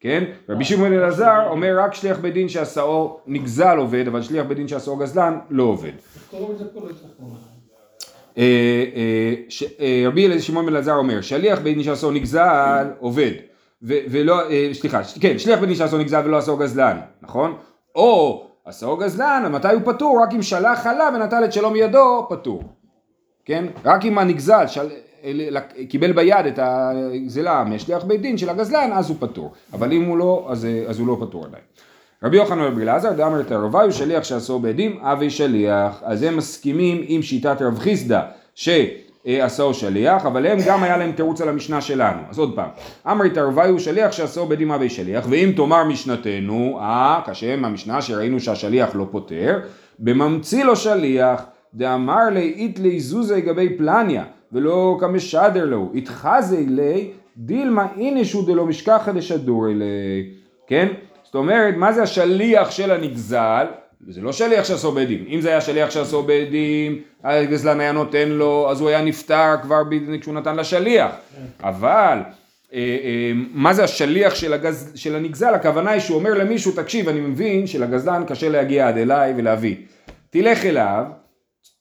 כן? 0.00 0.24
רבי 0.48 0.64
שמעון 0.64 0.92
אלעזר 0.92 1.46
אומר 1.50 1.78
רק 1.78 1.94
שליח 1.94 2.18
בית 2.18 2.34
דין 2.34 2.48
שעשאו 2.48 3.20
נגזל 3.26 3.78
עובד, 3.78 4.08
אבל 4.08 4.22
שליח 4.22 4.46
בית 4.46 4.56
דין 4.56 4.68
שעשאו 4.68 4.96
גזלן 4.96 5.38
לא 5.50 5.62
עובד. 5.62 5.92
אה, 8.38 8.42
אה, 8.96 9.34
אה, 9.80 10.04
רבי 10.06 10.40
שמעון 10.40 10.68
אלעזר 10.68 10.94
אומר 10.94 11.20
שליח 11.20 11.58
בית 11.58 11.74
דין 11.74 11.84
שעשו 11.84 12.10
נגזל 12.10 12.86
עובד 12.98 13.32
ולא, 13.82 14.40
סליחה, 14.72 15.00
כן, 15.20 15.38
שליח 15.38 15.58
בית 15.58 15.68
דין 15.68 15.76
שעשו 15.76 15.98
נגזל 15.98 16.22
ולא 16.24 16.36
עשו 16.36 16.56
גזלן, 16.56 16.98
נכון? 17.22 17.54
או 17.94 18.46
עשו 18.64 18.96
גזלן, 18.96 19.52
מתי 19.52 19.72
הוא 19.72 19.82
פטור? 19.84 20.22
רק 20.22 20.34
אם 20.34 20.42
שלח 20.42 20.86
עליו 20.86 21.12
ונטל 21.14 21.44
את 21.44 21.52
שלום 21.52 21.76
ידו, 21.76 22.26
פטור. 22.30 22.62
כן? 23.44 23.64
רק 23.84 24.04
אם 24.04 24.18
הנגזל 24.18 24.66
של... 24.66 24.88
קיבל 25.88 26.12
ביד 26.12 26.46
את 26.46 26.58
הגזלה 26.62 27.64
משליח 27.64 28.04
בית 28.04 28.20
דין 28.20 28.38
של 28.38 28.48
הגזלן, 28.48 28.90
אז 28.92 29.08
הוא 29.08 29.16
פטור. 29.20 29.52
אבל 29.72 29.92
אם 29.92 30.04
הוא 30.04 30.18
לא, 30.18 30.46
אז, 30.50 30.66
אז 30.86 30.98
הוא 30.98 31.06
לא 31.06 31.16
פטור 31.20 31.44
עדיין. 31.44 31.62
רבי 32.22 32.36
יוחנן 32.36 32.60
רבי 32.60 32.82
אלעזר 32.82 33.12
דאמר 33.12 33.40
את 33.40 33.52
הרבי 33.52 33.78
הוא 33.78 33.90
שליח 33.90 34.24
שעשו 34.24 34.58
בעדים, 34.58 34.98
אבי 35.00 35.30
שליח. 35.30 36.00
אז 36.02 36.22
הם 36.22 36.36
מסכימים 36.36 37.04
עם 37.06 37.22
שיטת 37.22 37.62
רב 37.62 37.78
חיסדא 37.78 38.20
שעשו 38.54 39.74
שליח, 39.74 40.26
אבל 40.26 40.46
הם 40.46 40.58
גם 40.66 40.82
היה 40.82 40.96
להם 40.96 41.12
תירוץ 41.12 41.40
על 41.40 41.48
המשנה 41.48 41.80
שלנו. 41.80 42.20
אז 42.30 42.38
עוד 42.38 42.56
פעם, 42.56 42.68
אמר 43.10 43.26
את 43.26 43.36
הרבי 43.36 43.68
הוא 43.68 43.78
שליח 43.78 44.12
שעשו 44.12 44.46
בעדים 44.46 44.72
אבי 44.72 44.88
שליח, 44.88 45.26
ואם 45.30 45.52
תאמר 45.56 45.84
משנתנו, 45.84 46.78
אה, 46.80 47.20
כשם 47.26 47.64
המשנה 47.64 48.02
שראינו 48.02 48.40
שהשליח 48.40 48.94
לא 48.94 49.06
פוטר, 49.10 49.60
בממציא 49.98 50.64
לו 50.64 50.76
שליח, 50.76 51.42
דאמר 51.74 52.30
לי 52.32 52.54
איתלי 52.56 53.00
זוזי 53.00 53.34
לגבי 53.34 53.76
פלניה, 53.78 54.24
ולא 54.52 54.96
כמשדר 55.00 55.64
לו, 55.64 55.92
התחזי 55.94 56.66
לי, 56.66 57.10
דילמה 57.36 57.86
אינשו 57.96 58.42
דלא 58.42 58.66
משכחא 58.66 59.12
דשדור 59.12 59.68
אלי, 59.68 60.30
כן? 60.66 60.88
זאת 61.24 61.34
אומרת, 61.34 61.74
מה 61.76 61.92
זה 61.92 62.02
השליח 62.02 62.70
של 62.70 62.90
הנגזל? 62.90 63.66
זה 64.08 64.20
לא 64.20 64.32
שליח 64.32 64.64
שעשו 64.64 64.92
בדים. 64.92 65.24
אם 65.28 65.40
זה 65.40 65.48
היה 65.48 65.60
שליח 65.60 65.90
שעשו 65.90 66.22
בדים, 66.26 67.02
הגזלן 67.24 67.80
היה 67.80 67.92
נותן 67.92 68.28
לו, 68.28 68.70
אז 68.70 68.80
הוא 68.80 68.88
היה 68.88 69.02
נפטר 69.02 69.54
כבר 69.62 69.82
כשהוא 70.20 70.34
נתן 70.34 70.56
לשליח. 70.56 71.10
אבל 71.62 72.18
אה, 72.72 72.78
אה, 72.78 73.32
מה 73.52 73.74
זה 73.74 73.84
השליח 73.84 74.34
של, 74.34 74.52
הגז, 74.52 74.92
של 74.94 75.16
הנגזל? 75.16 75.54
הכוונה 75.54 75.90
היא 75.90 76.00
שהוא 76.00 76.18
אומר 76.18 76.34
למישהו, 76.34 76.72
תקשיב, 76.72 77.08
אני 77.08 77.20
מבין 77.20 77.66
שלגזלן 77.66 78.24
קשה 78.26 78.48
להגיע 78.48 78.88
עד 78.88 78.98
אליי 78.98 79.34
ולהביא. 79.36 79.76
תלך 80.30 80.64
אליו, 80.64 81.04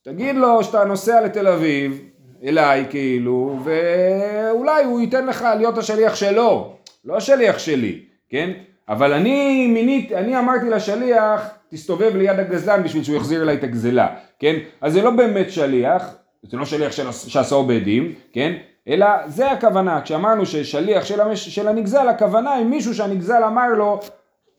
תגיד 0.04 0.36
לו 0.36 0.64
שאתה 0.64 0.84
נוסע 0.84 1.22
לתל 1.22 1.48
אביב, 1.48 2.02
אליי 2.44 2.86
כאילו, 2.90 3.60
ואולי 3.64 4.84
הוא 4.84 5.02
ייתן 5.02 5.26
לך 5.28 5.48
להיות 5.58 5.78
השליח 5.78 6.16
שלו, 6.16 6.74
לא 7.06 7.18
השליח 7.18 7.60
שלי, 7.60 8.00
כן? 8.30 8.50
אבל 8.90 9.14
אני 9.14 9.68
מינית, 9.68 10.12
אני 10.12 10.40
אמרתי 10.40 10.70
לשליח, 10.70 11.42
תסתובב 11.72 12.12
ליד 12.16 12.40
הגזלן 12.40 12.84
בשביל 12.84 13.04
שהוא 13.04 13.16
יחזיר 13.18 13.42
אליי 13.44 13.56
את 13.56 13.64
הגזלה, 13.64 14.08
כן? 14.40 14.56
אז 14.82 14.94
זה 14.94 15.02
לא 15.02 15.12
באמת 15.12 15.52
שליח, 15.52 16.16
זה 16.44 16.58
לא 16.58 16.66
שליח 16.66 16.92
של- 16.92 17.12
שעשו 17.12 17.64
בדים, 17.64 18.14
כן? 18.34 18.54
אלא 18.88 19.08
זה 19.28 19.52
הכוונה, 19.52 20.02
כשאמרנו 20.02 20.46
ששליח 20.46 21.06
של, 21.06 21.22
המש, 21.22 21.50
של 21.50 21.68
הנגזל, 21.68 22.08
הכוונה 22.10 22.54
היא 22.54 22.66
מישהו 22.66 22.94
שהנגזל 22.96 23.44
אמר 23.48 23.68
לו, 23.78 24.00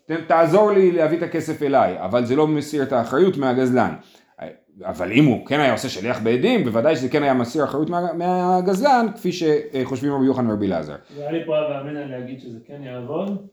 "ת- 0.07 0.27
תעזור 0.27 0.73
לי 0.73 0.93
להביא 0.93 1.19
את 1.19 1.23
הכסף 1.23 1.63
אליי, 1.63 1.95
אבל 2.01 2.25
זה 2.25 2.37
לא 2.37 2.47
מסיר 2.47 2.83
את 2.83 2.93
האחריות 2.93 3.37
מהגזלן. 3.37 3.91
אבל 4.85 5.13
אם 5.13 5.25
הוא 5.25 5.47
כן 5.47 5.61
היה 5.61 5.73
עושה 5.73 5.89
שליח 5.89 6.21
בעדים, 6.23 6.65
בוודאי 6.65 6.97
שזה 6.97 7.09
כן 7.09 7.23
היה 7.23 7.35
מסיר 7.35 7.65
אחריות 7.65 7.91
מה, 7.91 8.13
מהגזלן, 8.13 9.07
כפי 9.15 9.31
שחושבים 9.33 10.13
רבי 10.13 10.27
יוחנן 10.27 10.51
ורבי 10.51 10.67
אלעזר. 10.67 10.97
והיה 11.17 11.33
לי 11.33 11.45
פה 11.47 11.59
הווה 11.59 11.81
אמינא 11.81 11.99
להגיד 11.99 12.41
שזה 12.41 12.59
כן 12.67 12.83
יעבוד. 12.83 13.47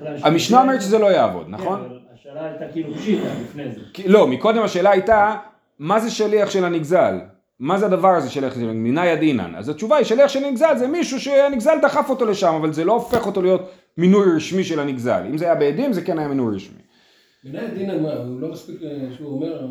המשנה 0.00 0.62
אומרת 0.62 0.82
שזה 0.82 0.98
לא 0.98 1.06
יעבוד, 1.06 1.46
כן, 1.46 1.50
נכון? 1.50 1.80
אבל 1.80 1.98
השאלה 2.14 2.44
הייתה 2.44 2.64
כאילו 2.72 2.94
פשיטה 2.94 3.28
לפני 3.44 3.64
זה. 3.72 3.80
לא, 4.06 4.26
מקודם 4.26 4.62
השאלה 4.62 4.90
הייתה, 4.90 5.36
מה 5.78 6.00
זה 6.00 6.10
שליח 6.10 6.50
של 6.50 6.64
הנגזל? 6.64 7.18
מה 7.60 7.78
זה 7.78 7.86
הדבר 7.86 8.08
הזה 8.08 8.30
שליח 8.30 8.54
של 8.54 8.72
מנאי 8.72 9.16
דינן? 9.16 9.54
אז 9.54 9.68
התשובה 9.68 9.96
היא 9.96 10.04
שליח 10.04 10.28
של 10.28 10.44
הנגזל 10.44 10.76
זה 10.76 10.86
מישהו 10.88 11.20
שהנגזל 11.20 11.78
דחף 11.82 12.10
אותו 12.10 12.26
לשם, 12.26 12.54
אבל 12.54 12.72
זה 12.72 12.84
לא 12.84 12.92
הופך 12.92 13.26
אותו 13.26 13.42
להיות 13.42 13.70
מינוי 13.98 14.36
רשמי 14.36 14.64
של 14.64 14.80
הנגזל. 14.80 15.22
אם 15.30 15.38
זה 15.38 15.44
היה 15.44 15.54
בעדים 15.54 15.92
זה 15.92 16.02
כן 16.02 16.18
היה 16.18 16.28
מינוי 16.28 16.56
רשמי. 16.56 16.78
מנהל 17.44 17.66
דינן 17.66 18.02
מה, 18.02 18.12
הוא 18.14 18.40
לא 18.40 18.48
מספיק 18.48 18.82
אה, 18.82 19.14
שהוא 19.16 19.28
אומר. 19.28 19.66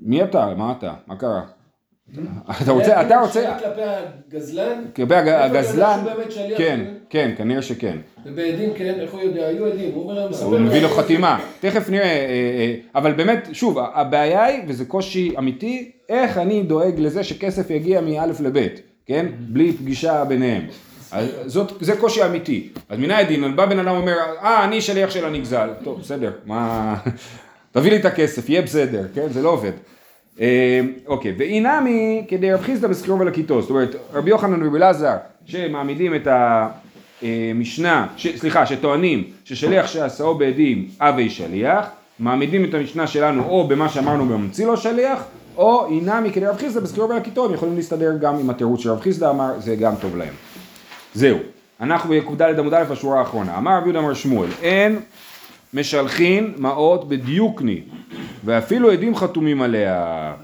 מי 0.00 0.24
אתה? 0.24 0.54
מה 0.56 0.74
אתה? 0.78 0.94
מה 1.06 1.16
קרה? 1.16 1.42
אתה 2.62 2.72
רוצה, 2.72 3.02
אתה 3.02 3.20
רוצה, 3.20 3.32
שליח 3.32 3.58
כלפי 3.58 3.80
הגזלן, 3.82 4.84
כלפי 4.96 5.14
הגזלן? 5.14 6.04
כן, 6.56 6.80
כן, 7.10 7.34
כנראה 7.36 7.62
שכן. 7.62 7.96
ובעדים 8.24 8.70
כן, 8.74 8.94
איך 9.00 9.12
הוא 9.12 9.20
יודע, 9.20 9.46
היו 9.46 9.66
עדים, 9.66 9.94
הוא 9.94 10.10
אומר, 10.10 10.28
מספר 10.30 10.44
הוא 10.44 10.58
מביא 10.58 10.82
לו 10.82 10.88
חתימה, 10.88 11.38
תכף 11.60 11.90
נראה, 11.90 12.04
אה, 12.04 12.10
אה, 12.10 12.74
אבל 12.94 13.12
באמת, 13.12 13.48
שוב, 13.52 13.78
הבעיה 13.94 14.44
היא, 14.44 14.62
וזה 14.66 14.84
קושי 14.84 15.34
אמיתי, 15.38 15.90
איך 16.08 16.38
אני 16.38 16.62
דואג 16.62 16.94
לזה 16.98 17.24
שכסף 17.24 17.70
יגיע 17.70 18.00
מא' 18.00 18.26
לב', 18.26 18.66
כן? 19.06 19.26
בלי 19.38 19.72
פגישה 19.72 20.24
ביניהם. 20.24 20.66
אז 21.12 21.28
זאת, 21.46 21.72
זה 21.80 21.96
קושי 21.96 22.24
אמיתי. 22.24 22.68
אז 22.88 22.98
מנהל 22.98 23.24
דין, 23.24 23.56
בא 23.56 23.66
בן 23.66 23.78
אדם 23.78 23.96
אומר, 23.96 24.16
אה, 24.42 24.64
אני 24.64 24.80
שליח 24.80 25.10
של 25.10 25.24
הנגזל. 25.24 25.68
טוב, 25.84 26.00
בסדר, 26.00 26.32
מה... 26.44 26.96
תביא 27.76 27.90
לי 27.90 27.96
את 27.96 28.04
הכסף, 28.04 28.48
יהיה 28.48 28.62
בסדר, 28.62 29.02
כן? 29.14 29.26
זה 29.30 29.42
לא 29.42 29.48
עובד. 29.48 29.72
אה, 30.40 30.80
אוקיי, 31.06 31.34
ואי 31.38 31.60
נמי 31.60 32.24
כדי 32.28 32.52
רב 32.52 32.60
חיסדא 32.60 32.88
בסחירו 32.88 33.18
ולקיטו, 33.18 33.60
זאת 33.62 33.70
אומרת, 33.70 33.96
רבי 34.12 34.30
יוחנן 34.30 34.62
ורבי 34.62 34.78
אלעזר, 34.78 35.16
שמעמידים 35.46 36.14
את 36.14 36.28
המשנה, 37.22 38.06
ש, 38.16 38.26
סליחה, 38.36 38.66
שטוענים 38.66 39.24
ששליח 39.44 39.86
שעשאו 39.86 40.34
בעדים 40.34 40.88
אבי 41.00 41.30
שליח, 41.30 41.86
מעמידים 42.18 42.64
את 42.64 42.74
המשנה 42.74 43.06
שלנו 43.06 43.44
או 43.44 43.68
במה 43.68 43.88
שאמרנו 43.88 44.26
בממציא 44.26 44.66
לו 44.66 44.76
שליח, 44.76 45.24
או 45.56 45.86
אי 45.90 46.00
נמי 46.00 46.32
כדי 46.32 46.46
רב 46.46 46.56
חיסדא 46.56 46.80
בסחירו 46.80 47.08
ולקיטו, 47.08 47.44
הם 47.44 47.54
יכולים 47.54 47.76
להסתדר 47.76 48.16
גם 48.20 48.38
עם 48.38 48.50
התירוץ 48.50 48.80
שרב 48.80 49.00
חיסדא 49.00 49.30
אמר, 49.30 49.52
זה 49.58 49.76
גם 49.76 49.94
טוב 50.00 50.16
להם. 50.16 50.34
זהו, 51.14 51.38
אנחנו 51.80 52.14
בק"ד 52.14 52.58
עמוד 52.58 52.74
א' 52.74 52.84
השורה 52.90 53.18
האחרונה, 53.18 53.58
אמר 53.58 53.76
רבי 53.76 53.84
יהודה 53.84 53.98
אמר 53.98 54.14
שמואל, 54.14 54.48
אין 54.62 54.98
משלחין 55.76 56.54
מעות 56.58 57.08
בדיוקני, 57.08 57.80
ואפילו 58.44 58.90
עדים 58.90 59.16
חתומים 59.16 59.62
עליה. 59.62 60.34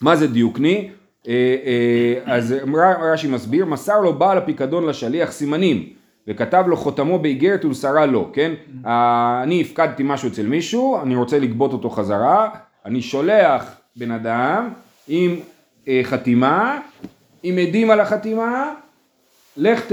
מה 0.00 0.16
זה 0.16 0.26
דיוקני? 0.26 0.90
אה, 1.28 1.56
אה, 1.64 2.34
אז 2.34 2.54
רש"י 3.00 3.28
מסביר, 3.28 3.66
מסר 3.66 4.00
לו 4.00 4.14
בעל 4.14 4.38
הפיקדון 4.38 4.86
לשליח 4.86 5.32
סימנים, 5.32 5.88
וכתב 6.28 6.64
לו 6.66 6.76
חותמו 6.76 7.18
באיגרת 7.18 7.64
ולשרה 7.64 8.06
לו, 8.06 8.30
כן? 8.32 8.52
אה, 8.86 9.40
אני 9.42 9.60
הפקדתי 9.60 10.02
משהו 10.06 10.28
אצל 10.28 10.46
מישהו, 10.46 10.98
אני 11.02 11.16
רוצה 11.16 11.38
לגבות 11.38 11.72
אותו 11.72 11.90
חזרה, 11.90 12.48
אני 12.86 13.02
שולח 13.02 13.76
בן 13.96 14.10
אדם 14.10 14.68
עם 15.08 15.36
חתימה, 16.02 16.78
עם 17.42 17.58
עדים 17.58 17.90
על 17.90 18.00
החתימה, 18.00 18.74
לך 19.56 19.86
ת, 19.86 19.92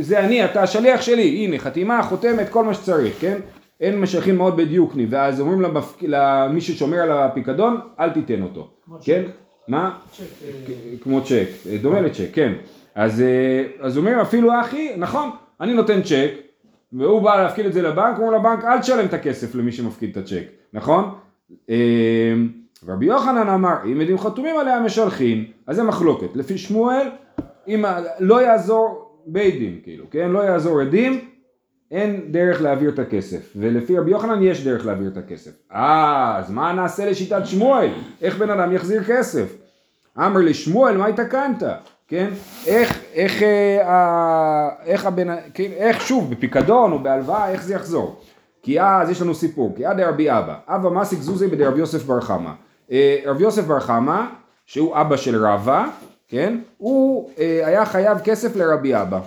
זה 0.00 0.20
אני, 0.20 0.44
אתה 0.44 0.62
השליח 0.62 1.02
שלי, 1.02 1.44
הנה 1.44 1.58
חתימה, 1.58 2.02
חותמת, 2.02 2.48
כל 2.48 2.64
מה 2.64 2.74
שצריך, 2.74 3.14
כן? 3.20 3.38
אין 3.80 4.00
משלחים 4.00 4.36
מאוד 4.36 4.56
בדיוקני, 4.56 5.06
ואז 5.10 5.40
אומרים 5.40 5.60
למפק... 5.60 6.02
למי 6.02 6.60
ששומר 6.60 6.96
על 7.00 7.12
הפיקדון, 7.12 7.80
אל 8.00 8.10
תיתן 8.10 8.42
אותו, 8.42 8.70
כן? 9.04 9.22
מה? 9.68 9.98
צ'ק, 10.12 10.22
אה, 10.44 10.50
כמו 11.00 11.20
צ'ק, 11.20 11.46
דומה 11.82 12.00
לצ'ק, 12.00 12.28
כן. 12.32 12.52
אז, 12.94 13.20
אה, 13.20 13.64
אז 13.80 13.98
אומרים 13.98 14.18
אפילו 14.18 14.60
אחי, 14.60 14.92
נכון, 14.96 15.30
אני 15.60 15.74
נותן 15.74 16.02
צ'ק, 16.02 16.30
והוא 16.92 17.22
בא 17.22 17.42
להפקיד 17.42 17.66
את 17.66 17.72
זה 17.72 17.82
לבנק, 17.82 18.16
הוא 18.16 18.26
אומר 18.26 18.38
לבנק 18.38 18.64
אל 18.64 18.78
תשלם 18.78 19.04
את 19.04 19.14
הכסף 19.14 19.54
למי 19.54 19.72
שמפקיד 19.72 20.10
את 20.10 20.16
הצ'ק, 20.16 20.44
נכון? 20.72 21.14
אה, 21.70 22.34
רבי 22.88 23.06
יוחנן 23.06 23.48
אמר, 23.48 23.76
אם 23.84 24.00
עדים 24.00 24.18
חתומים 24.18 24.56
עליה 24.58 24.80
משלחים, 24.80 25.44
אז 25.66 25.76
זה 25.76 25.82
מחלוקת. 25.82 26.36
לפי 26.36 26.58
שמואל, 26.58 27.06
אם 27.68 27.84
לא 28.20 28.42
יעזור 28.42 29.10
בית 29.26 29.58
דין, 29.58 29.78
כאילו, 29.82 30.04
כן? 30.10 30.30
לא 30.30 30.38
יעזור 30.38 30.80
עדים, 30.80 31.20
אין 31.90 32.32
דרך 32.32 32.62
להעביר 32.62 32.90
את 32.90 32.98
הכסף, 32.98 33.52
ולפי 33.56 33.98
רבי 33.98 34.10
יוחנן 34.10 34.42
יש 34.42 34.64
דרך 34.64 34.86
להעביר 34.86 35.08
את 35.08 35.16
הכסף. 35.16 35.50
אה, 35.72 36.38
אז 36.38 36.50
מה 36.50 36.72
נעשה 36.72 37.10
לשיטת 37.10 37.42
שמואל? 37.44 37.90
איך 38.22 38.38
בן 38.38 38.50
אדם 38.50 38.72
יחזיר 38.72 39.04
כסף? 39.04 39.56
אמר 40.18 40.40
לשמואל, 40.40 40.96
מה 40.96 41.06
התקנת? 41.06 41.62
כן? 42.08 42.30
איך, 42.66 43.00
איך, 43.14 43.42
אה, 43.42 44.68
איך 44.84 45.06
הבן, 45.06 45.28
כן, 45.54 45.70
איך 45.72 46.00
שוב, 46.00 46.30
בפיקדון 46.30 46.92
או 46.92 46.98
בהלוואה, 46.98 47.50
איך 47.50 47.62
זה 47.62 47.74
יחזור? 47.74 48.20
כי 48.62 48.80
אז 48.80 49.10
יש 49.10 49.22
לנו 49.22 49.34
סיפור, 49.34 49.72
כי 49.76 49.84
עד 49.84 50.00
רבי 50.00 50.30
אבא, 50.30 50.54
אבא 50.68 50.90
מסיק 50.90 51.20
זוזי 51.20 51.46
בידי 51.46 51.64
רבי 51.64 51.78
יוסף 51.78 52.04
בר 52.04 52.20
חמא. 52.20 52.50
אה, 52.90 53.16
רבי 53.24 53.42
יוסף 53.42 53.64
בר 53.64 53.80
חמא, 53.80 54.22
שהוא 54.66 55.00
אבא 55.00 55.16
של 55.16 55.46
רבא, 55.46 55.86
כן? 56.28 56.58
הוא 56.78 57.30
אה, 57.38 57.66
היה 57.66 57.86
חייב 57.86 58.18
כסף 58.24 58.56
לרבי 58.56 58.94
אבא. 58.94 59.20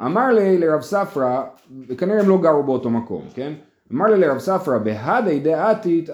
אמר 0.00 0.32
לי 0.32 0.58
לרב 0.58 0.80
ספרא, 0.80 1.42
וכנראה 1.88 2.20
הם 2.20 2.28
לא 2.28 2.38
גרו 2.42 2.62
באותו 2.62 2.90
מקום, 2.90 3.22
כן? 3.34 3.52
אמר 3.92 4.06
לי 4.06 4.20
לרב 4.20 4.38
ספרא, 4.38 4.78
בהדי 4.78 5.40
דעתית 5.40 6.10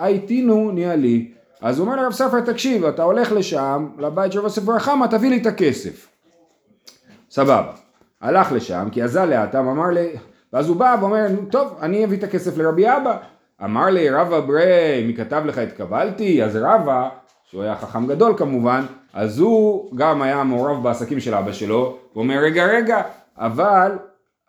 הייתינו 0.00 0.70
ניהלי. 0.70 1.32
אז 1.60 1.78
הוא 1.78 1.86
אומר 1.86 2.02
לרב 2.02 2.12
ספרא, 2.12 2.40
תקשיב, 2.40 2.84
אתה 2.84 3.02
הולך 3.02 3.32
לשם, 3.32 3.88
לבית 3.98 4.32
של 4.32 4.40
רב 4.40 4.52
בר 4.64 4.78
חמא, 4.78 5.06
תביא 5.06 5.30
לי 5.30 5.36
את 5.36 5.46
הכסף. 5.46 6.08
סבבה. 7.30 7.72
הלך 8.20 8.52
לשם, 8.52 8.88
כי 8.92 9.04
אזל 9.04 9.24
לאטם, 9.24 9.68
אמר 9.68 9.86
לי, 9.90 10.08
ואז 10.52 10.68
הוא 10.68 10.76
בא 10.76 10.96
ואומר, 11.00 11.28
"נו, 11.28 11.44
טוב, 11.50 11.78
אני 11.82 12.04
אביא 12.04 12.18
את 12.18 12.24
הכסף 12.24 12.56
לרבי 12.56 12.88
אבא. 12.88 13.16
אמר 13.64 13.86
לי, 13.86 14.10
רבא 14.10 14.40
ברי, 14.40 15.04
מי 15.06 15.14
כתב 15.14 15.42
לך 15.46 15.58
התקבלתי? 15.58 16.42
אז 16.44 16.56
רבא, 16.56 17.08
שהוא 17.44 17.62
היה 17.62 17.76
חכם 17.76 18.06
גדול 18.06 18.34
כמובן, 18.36 18.84
אז 19.12 19.38
הוא 19.38 19.96
גם 19.96 20.22
היה 20.22 20.44
מעורב 20.44 20.82
בעסקים 20.82 21.20
של 21.20 21.34
אבא 21.34 21.52
שלו, 21.52 21.96
הוא 22.12 22.22
אומר, 22.22 22.38
רגע, 22.38 22.66
רגע, 22.66 23.02
אבל 23.38 23.92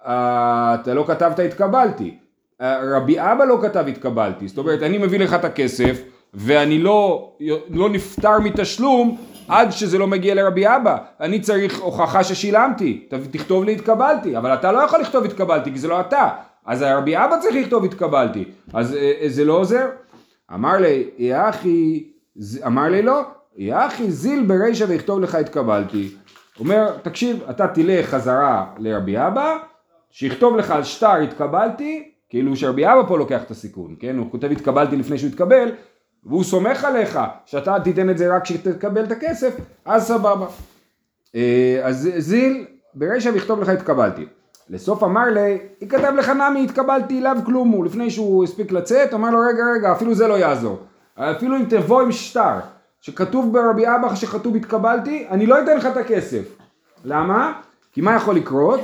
אה, 0.05 0.75
אתה 0.81 0.93
לא 0.93 1.03
כתבת 1.07 1.39
התקבלתי. 1.39 2.17
אה, 2.61 2.79
רבי 2.97 3.19
אבא 3.19 3.45
לא 3.45 3.59
כתב 3.61 3.85
התקבלתי, 3.87 4.47
זאת 4.47 4.57
אומרת, 4.57 4.83
אני 4.83 4.97
מביא 4.97 5.19
לך 5.19 5.33
את 5.33 5.45
הכסף, 5.45 6.01
ואני 6.33 6.79
לא, 6.79 7.31
לא 7.69 7.89
נפטר 7.89 8.39
מתשלום 8.39 9.17
עד 9.47 9.71
שזה 9.71 9.97
לא 9.97 10.07
מגיע 10.07 10.35
לרבי 10.35 10.67
אבא. 10.67 10.97
אני 11.19 11.39
צריך 11.39 11.79
הוכחה 11.79 12.23
ששילמתי, 12.23 13.07
תכתוב 13.31 13.63
לי 13.63 13.73
התקבלתי, 13.73 14.37
אבל 14.37 14.53
אתה 14.53 14.71
לא 14.71 14.79
יכול 14.79 14.99
לכתוב 15.01 15.25
התקבלתי 15.25 15.71
כי 15.71 15.79
זה 15.79 15.87
לא 15.87 15.99
אתה. 15.99 16.29
אז 16.65 16.81
הרבי 16.81 17.17
אבא 17.17 17.37
צריך 17.41 17.55
לכתוב 17.55 17.85
התקבלתי, 17.85 18.45
אז 18.73 18.95
אה, 18.95 19.23
זה 19.27 19.45
לא 19.45 19.53
עוזר? 19.53 19.85
אמר 20.53 20.77
לי, 20.77 21.09
יא 21.17 21.37
אחי, 21.49 22.03
אמר 22.65 22.89
לי 22.89 23.01
לא, 23.01 23.21
יא 23.57 23.75
אחי 23.75 24.11
זיל 24.11 24.45
ברישא 24.47 24.85
ויכתוב 24.87 25.19
לך 25.19 25.35
התקבלתי. 25.35 26.15
אומר, 26.59 26.97
תקשיב, 27.01 27.43
אתה 27.49 27.67
תלך 27.67 28.09
חזרה 28.09 28.65
לרבי 28.77 29.17
אבא, 29.17 29.57
שיכתוב 30.11 30.57
לך 30.57 30.71
על 30.71 30.83
שטר 30.83 31.15
התקבלתי, 31.15 32.11
כאילו 32.29 32.55
שרבי 32.55 32.85
אבא 32.85 33.07
פה 33.07 33.17
לוקח 33.17 33.43
את 33.43 33.51
הסיכון, 33.51 33.95
כן? 33.99 34.17
הוא 34.17 34.31
כותב 34.31 34.51
התקבלתי 34.51 34.95
לפני 34.95 35.17
שהוא 35.17 35.29
התקבל, 35.29 35.71
והוא 36.25 36.43
סומך 36.43 36.83
עליך 36.83 37.19
שאתה 37.45 37.79
תיתן 37.83 38.09
את 38.09 38.17
זה 38.17 38.35
רק 38.35 38.43
כשתקבל 38.43 39.03
את 39.03 39.11
הכסף, 39.11 39.57
אז 39.85 40.07
סבבה. 40.07 40.47
אה, 41.35 41.81
אז 41.83 42.09
זיל, 42.17 42.65
ברישא 42.93 43.29
ויכתוב 43.33 43.61
לך 43.61 43.69
התקבלתי. 43.69 44.25
לסוף 44.69 45.03
אמר 45.03 45.25
לי, 45.25 45.57
יכתב 45.81 46.13
לך 46.17 46.29
נמי 46.29 46.63
התקבלתי 46.63 47.19
אליו 47.19 47.37
כלום 47.45 47.69
הוא, 47.69 47.85
לפני 47.85 48.11
שהוא 48.11 48.43
הספיק 48.43 48.71
לצאת, 48.71 49.13
אמר 49.13 49.29
לו 49.29 49.39
רגע 49.39 49.63
רגע, 49.75 49.91
אפילו 49.91 50.15
זה 50.15 50.27
לא 50.27 50.33
יעזור. 50.33 50.79
אפילו 51.15 51.57
אם 51.57 51.65
תבוא 51.69 52.01
עם 52.01 52.11
שטר, 52.11 52.59
שכתוב 53.05 53.53
ברבי 53.53 53.87
אבא 53.87 54.15
שכתוב 54.15 54.55
התקבלתי, 54.55 55.27
אני 55.29 55.45
לא 55.45 55.63
אתן 55.63 55.77
לך 55.77 55.85
את 55.85 55.97
הכסף. 55.97 56.57
למה? 57.05 57.53
כי 57.91 58.01
מה 58.01 58.15
יכול 58.15 58.35
לקרות? 58.35 58.79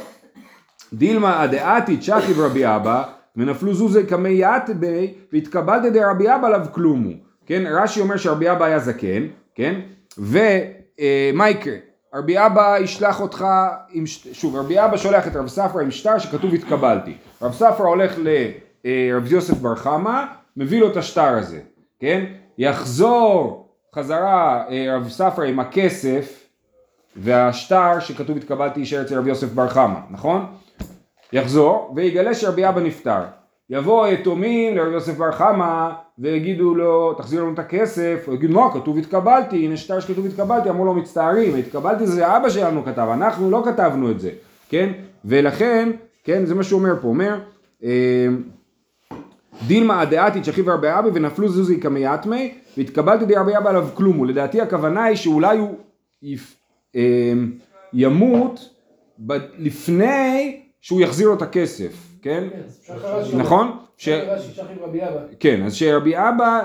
דילמה 0.93 1.41
הדעתי 1.41 1.97
צ'כי 1.97 2.33
ברבי 2.33 2.65
אבא 2.65 3.03
ונפלו 3.35 3.73
זוזי 3.73 4.05
קמי 4.05 4.29
יעת 4.29 4.69
בי 4.69 5.13
והתקבלת 5.33 5.93
דרבי 5.93 6.35
אבא 6.35 6.65
כלום 6.71 7.03
הוא. 7.03 7.13
כן, 7.45 7.63
רש"י 7.71 8.01
אומר 8.01 8.17
שרבי 8.17 8.51
אבא 8.51 8.65
היה 8.65 8.79
זקן, 8.79 9.27
כן? 9.55 9.79
ומה 10.17 11.49
יקרה? 11.49 11.75
רבי 12.15 12.45
אבא 12.45 12.77
ישלח 12.79 13.21
אותך 13.21 13.45
עם, 13.89 14.05
שוב, 14.07 14.55
רבי 14.55 14.85
אבא 14.85 14.97
שולח 14.97 15.27
את 15.27 15.35
רב 15.35 15.47
ספרא 15.47 15.81
עם 15.81 15.91
שטר 15.91 16.17
שכתוב 16.17 16.53
התקבלתי. 16.53 17.13
רב 17.41 17.53
ספרא 17.53 17.87
הולך 17.87 18.15
לרב 18.17 19.31
יוסף 19.31 19.57
בר 19.57 19.75
חמא, 19.75 20.23
מביא 20.57 20.79
לו 20.79 20.91
את 20.91 20.97
השטר 20.97 21.37
הזה, 21.37 21.59
כן? 21.99 22.25
יחזור 22.57 23.68
חזרה 23.95 24.63
אה, 24.69 24.95
רב 24.95 25.09
ספרא 25.09 25.45
עם 25.45 25.59
הכסף 25.59 26.45
והשטר 27.15 27.99
שכתוב 27.99 28.37
התקבלתי 28.37 28.79
יישאר 28.79 29.01
אצל 29.01 29.17
רב 29.17 29.27
יוסף 29.27 29.47
בר 29.47 29.67
חמא, 29.67 29.99
נכון? 30.09 30.45
יחזור 31.33 31.93
ויגלה 31.95 32.33
שרבי 32.33 32.69
אבא 32.69 32.81
נפטר. 32.81 33.21
יבואו 33.69 34.05
היתומים 34.05 34.77
לרב 34.77 34.93
יוסף 34.93 35.17
בר 35.17 35.31
חמא 35.31 35.89
ויגידו 36.19 36.75
לו 36.75 37.13
תחזיר 37.13 37.43
לנו 37.43 37.53
את 37.53 37.59
הכסף, 37.59 38.23
הוא 38.25 38.35
יגיד 38.35 38.51
מה 38.51 38.73
כתוב 38.73 38.97
התקבלתי, 38.97 39.65
הנה 39.65 39.77
שטר 39.77 39.99
שכתוב 39.99 40.25
התקבלתי, 40.25 40.69
אמרו 40.69 40.85
לו 40.85 40.93
מצטערים, 40.93 41.55
התקבלתי 41.55 42.07
זה 42.07 42.37
אבא 42.37 42.49
שלנו 42.49 42.85
כתב, 42.85 43.07
אנחנו 43.13 43.51
לא 43.51 43.63
כתבנו 43.65 44.11
את 44.11 44.19
זה, 44.19 44.31
כן? 44.69 44.91
ולכן, 45.25 45.89
כן, 46.23 46.45
זה 46.45 46.55
מה 46.55 46.63
שהוא 46.63 46.79
אומר 46.79 46.95
פה, 47.01 47.07
אומר 47.07 47.39
דילמה 49.67 50.01
הדעתית 50.01 50.45
שכיב 50.45 50.69
רבי 50.69 50.87
אבא 50.87 51.09
ונפלו 51.13 51.49
זוזי 51.49 51.79
כמייתמי 51.79 52.53
והתקבלתי 52.77 53.25
די 53.25 53.35
רבי 53.35 53.57
אבא 53.57 53.69
עליו 53.69 53.87
כלום 53.93 54.19
ולדעתי 54.19 54.61
הכוונה 54.61 55.03
היא 55.03 55.15
שאולי 55.15 55.57
הוא 55.57 55.75
יפ, 56.21 56.55
אה, 56.95 57.33
ימות 57.93 58.69
ב, 59.27 59.37
לפני 59.57 60.61
שהוא 60.81 61.01
יחזיר 61.01 61.27
לו 61.27 61.33
את 61.33 61.41
הכסף, 61.41 62.07
כן? 62.21 62.47
נכון? 63.37 63.77
ש... 63.97 64.09
כן, 65.39 65.63
אז 65.65 65.75
שרבי 65.75 66.17
אבא 66.17 66.61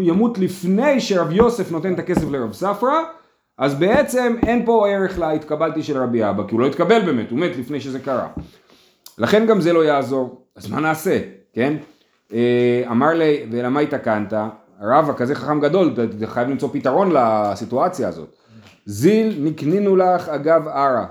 ימות 0.00 0.38
לפני 0.38 1.00
שרב 1.00 1.32
יוסף 1.32 1.72
נותן 1.72 1.94
את 1.94 1.98
הכסף 1.98 2.30
לרב 2.30 2.52
ספרא, 2.52 2.98
אז 3.58 3.74
בעצם 3.74 4.36
אין 4.46 4.66
פה 4.66 4.88
ערך 4.88 5.18
להתקבלתי 5.18 5.82
של 5.82 5.98
רבי 5.98 6.30
אבא, 6.30 6.42
כי 6.48 6.54
הוא 6.54 6.60
לא 6.60 6.66
התקבל 6.66 7.04
באמת, 7.04 7.30
הוא 7.30 7.38
מת 7.38 7.56
לפני 7.56 7.80
שזה 7.80 8.00
קרה. 8.00 8.28
לכן 9.18 9.46
גם 9.46 9.60
זה 9.60 9.72
לא 9.72 9.84
יעזור, 9.84 10.46
אז 10.56 10.70
מה 10.70 10.80
נעשה, 10.80 11.18
כן? 11.52 11.76
אה, 12.32 12.82
אמר 12.90 13.14
לי, 13.14 13.46
ולמה 13.50 13.80
התקנת? 13.80 14.32
רבא 14.80 15.12
כזה 15.16 15.34
חכם 15.34 15.60
גדול, 15.60 15.94
אתה 16.18 16.26
חייב 16.26 16.48
למצוא 16.48 16.68
פתרון 16.72 17.12
לסיטואציה 17.12 18.08
הזאת. 18.08 18.36
זיל 18.86 19.38
נקנינו 19.40 19.96
לך 19.96 20.28
אגב 20.28 20.68
ערה, 20.68 21.06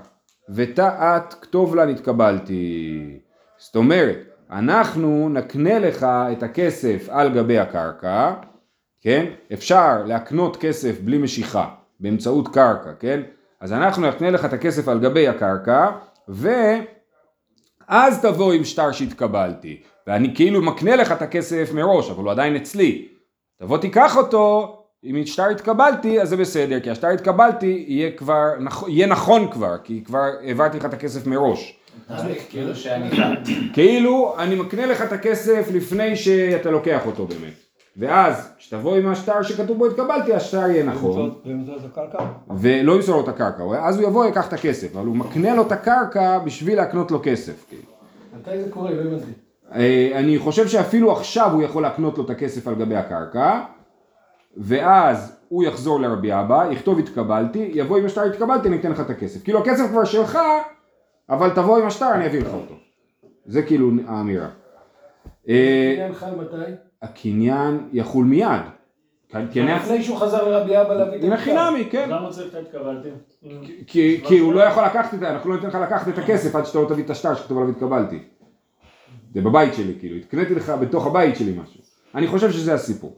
ותעת 0.50 1.36
כתוב 1.42 1.76
לה 1.76 1.86
נתקבלתי. 1.86 3.20
זאת 3.58 3.76
אומרת, 3.76 4.18
אנחנו 4.52 5.30
נקנה 5.30 5.80
לך 5.80 6.08
את 6.32 6.44
הכסף 6.44 7.08
על 7.10 7.34
גבי 7.34 7.60
הקרקע, 7.60 8.34
כן? 9.02 9.26
אפשר 9.54 10.04
להקנות 10.06 10.58
כסף 10.58 11.02
בלי 11.02 11.18
משיכה, 11.18 11.70
באמצעות 12.00 12.48
קרקע, 12.48 12.92
כן? 13.00 13.22
אז 13.62 13.74
אנחנו 13.74 14.08
נקנה 14.08 14.32
לך 14.32 14.46
את 14.46 14.54
הכסף 14.54 14.88
על 14.88 15.00
גבי 15.00 15.28
הקרקע, 15.28 15.90
ואז 16.28 18.22
תבוא 18.22 18.54
עם 18.54 18.64
שטר 18.64 18.92
שהתקבלתי. 18.92 19.82
ואני 20.10 20.36
כאילו 20.36 20.62
מקנה 20.62 20.96
לך 20.96 21.12
את 21.12 21.22
הכסף 21.22 21.72
מראש, 21.74 22.10
אבל 22.10 22.24
הוא 22.24 22.32
עדיין 22.32 22.56
אצלי. 22.56 23.08
תבוא 23.60 23.78
תיקח 23.78 24.18
אותו, 24.18 24.76
אם 25.04 25.26
שטר 25.26 25.50
התקבלתי, 25.50 26.22
אז 26.22 26.30
זה 26.30 26.38
בסדר, 26.38 26.80
כי 26.80 26.90
השטר 26.90 27.08
התקבלתי 27.08 27.86
יהיה 27.88 28.12
כבר, 28.12 28.48
יהיה 28.88 29.08
נכון 29.08 29.52
כבר, 29.52 29.78
כי 29.84 30.04
כבר 30.04 30.30
העברתי 30.44 30.78
לך 30.78 30.86
את 30.86 30.94
הכסף 30.94 31.28
מראש. 31.28 31.80
כאילו 32.50 32.76
שאני 32.76 33.10
כאילו 33.74 34.36
אני 34.38 34.56
מקנה 34.56 34.86
לך 34.86 35.02
את 35.02 35.12
הכסף 35.12 35.68
לפני 35.74 36.16
שאתה 36.16 36.72
לוקח 36.72 37.06
אותו 37.06 37.28
באמת. 37.28 37.54
ואז 37.98 38.52
כשתבוא 38.58 38.96
עם 38.96 39.08
השטר 39.08 39.44
שכתוב 39.44 39.78
בו 39.78 39.86
התקבלתי, 39.86 40.34
השטר 40.34 40.70
יהיה 40.70 40.84
נכון? 40.84 41.40
ולא 42.60 42.96
ימסור 42.96 43.16
לו 43.16 43.24
את 43.24 43.28
הקרקע, 43.28 43.64
אז 43.82 44.00
הוא 44.00 44.08
יבוא 44.08 44.26
ייקח 44.26 44.48
את 44.48 44.54
הכסף, 44.54 44.96
אבל 44.96 45.06
הוא 45.06 45.16
מקנה 45.16 45.56
לו 45.56 45.62
את 45.62 45.72
הקרקע 45.72 46.40
בשביל 46.40 46.78
להקנות 46.78 47.12
לו 47.12 47.20
כסף. 47.24 47.66
כאילו. 47.70 47.84
מתי 48.40 48.64
זה 48.64 48.72
קורה? 48.72 48.92
לא 48.92 49.02
הבנתי. 49.02 49.49
אה, 49.76 50.12
אני 50.16 50.40
חושב 50.40 50.68
שאפילו 50.68 51.12
עכשיו 51.12 51.52
הוא 51.54 51.64
יכול 51.64 51.84
להקנות 51.84 52.18
לו 52.18 52.26
את 52.26 52.30
הכסף 52.30 52.68
על 52.68 52.76
גבי 52.76 52.96
הקרקע, 52.96 53.62
ואז 54.58 55.40
הוא 55.50 55.64
יחזור 55.64 56.00
לרבי 56.00 56.34
אבא, 56.34 56.72
יכתוב 56.72 57.00
התקבלתי, 57.00 57.72
יבוא 57.74 57.98
עם 57.98 58.06
השטר 58.06 58.24
התקבלתי, 58.24 58.68
אני 58.68 58.80
אתן 58.80 58.92
לך 58.92 59.00
את 59.00 59.10
הכסף. 59.10 59.44
כאילו 59.44 59.60
הכסף 59.60 59.90
כבר 59.90 60.06
שלך, 60.06 60.40
אבל 61.30 61.50
תבוא 61.50 61.78
עם 61.78 61.88
השטר, 61.88 62.12
אני 62.14 62.28
אביא 62.28 62.42
לך 62.42 62.54
אותו. 62.54 62.76
זה 63.46 63.62
כאילו 63.62 63.92
האמירה. 64.08 64.48
אה, 65.50 65.92
עניין 65.94 66.14
חל 66.14 66.36
מתי? 66.36 66.72
הקניין 67.02 67.90
יחול 67.94 68.26
מיד. 68.26 68.62
לפני 69.56 70.04
שהוא 70.04 70.18
חזר 70.18 70.50
לרבי 70.50 70.82
אבא 70.82 70.94
להביא 70.94 71.20
את 71.20 71.24
המכתב. 71.24 71.44
חינמי, 71.44 71.90
כן. 71.92 72.10
למה 72.10 72.30
צריך 72.30 72.56
את 72.56 72.56
התקבלתי? 72.56 73.10
כי, 73.88 74.22
כי 74.28 74.40
הוא 74.40 74.54
לא 74.54 74.62
יכול 74.62 74.84
לקחת 74.84 75.14
את 75.14 75.20
זה, 75.20 75.30
אנחנו 75.30 75.50
לא 75.50 75.56
ניתן 75.56 75.68
לך 75.68 75.76
לקחת 75.76 76.08
את 76.08 76.18
הכסף 76.18 76.56
עד 76.56 76.66
שאתה 76.66 76.80
לא 76.80 76.86
תביא 76.90 77.04
את 77.04 77.10
השטר 77.10 77.36
שכתוב 77.36 77.58
עליו 77.58 77.70
התקבלתי. 77.70 78.20
זה 79.34 79.42
בבית 79.42 79.74
שלי, 79.74 79.94
כאילו, 80.00 80.16
התקניתי 80.16 80.56
לך 80.56 80.70
בתוך 80.70 81.08
הבית 81.08 81.36
שלי 81.36 81.52
משהו. 81.52 81.82
אני 82.16 82.28
חושב 82.28 82.52
שזה 82.52 82.74
הסיפור. 82.74 83.16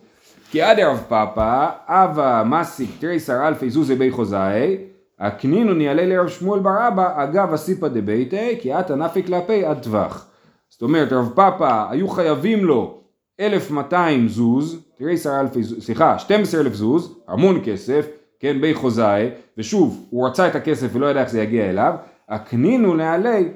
כי 0.52 0.62
עד 0.62 0.80
ערב 0.80 1.04
פאפא, 1.08 1.70
אבא 1.88 2.44
מסיק 2.46 2.90
תריסר 3.00 3.48
אלפי 3.48 3.70
זוזי 3.70 3.96
בי 3.96 4.12
חוזאי, 4.12 4.78
הקנינו 5.20 5.74
ניעלה 5.74 6.06
לרב 6.06 6.28
שמואל 6.28 6.60
בר 6.60 6.88
אבא, 6.88 7.24
אגב 7.24 7.54
הסיפא 7.54 7.88
דביתי, 7.88 8.58
כי 8.60 8.74
עתה 8.74 8.96
נפיק 8.96 9.26
כלפי 9.26 9.66
עד 9.66 9.84
טווח. 9.84 10.28
זאת 10.70 10.82
אומרת, 10.82 11.14
רב 11.14 11.30
פאפא 11.36 11.86
היו 11.90 12.08
חייבים 12.08 12.66
לו 12.66 13.02
1,200 13.40 14.28
זוז, 14.28 14.80
תריסר 14.98 15.40
אלפי 15.40 15.64
זוז, 15.64 15.86
סליחה, 15.86 16.20
12 16.20 16.62
אלף 16.62 16.74
זוז, 16.74 17.18
המון 17.28 17.62
כסף, 17.64 18.08
כן, 18.40 18.62
בי 18.62 18.74
חוזאי, 18.74 19.30
ושוב, 19.58 20.06
הוא 20.10 20.28
רצה 20.28 20.48
את 20.48 20.56
הכסף 20.56 20.88
ולא 20.94 21.08
ידע 21.08 21.22
איך 21.22 21.30
זה 21.30 21.42
יגיע 21.42 21.70
אליו, 21.70 21.94
הקנינו 22.30 22.96
נעלי 22.96 23.50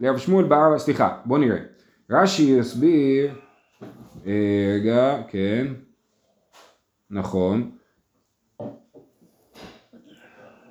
לרב 0.00 0.18
שמואל 0.18 0.44
בר 0.44 0.68
אבא, 0.68 0.78
סליחה, 0.78 1.16
בוא 1.24 1.38
נראה. 1.38 1.73
רש"י 2.10 2.42
יסביר, 2.42 3.34
רגע, 4.26 5.16
כן, 5.28 5.66
נכון. 7.10 7.70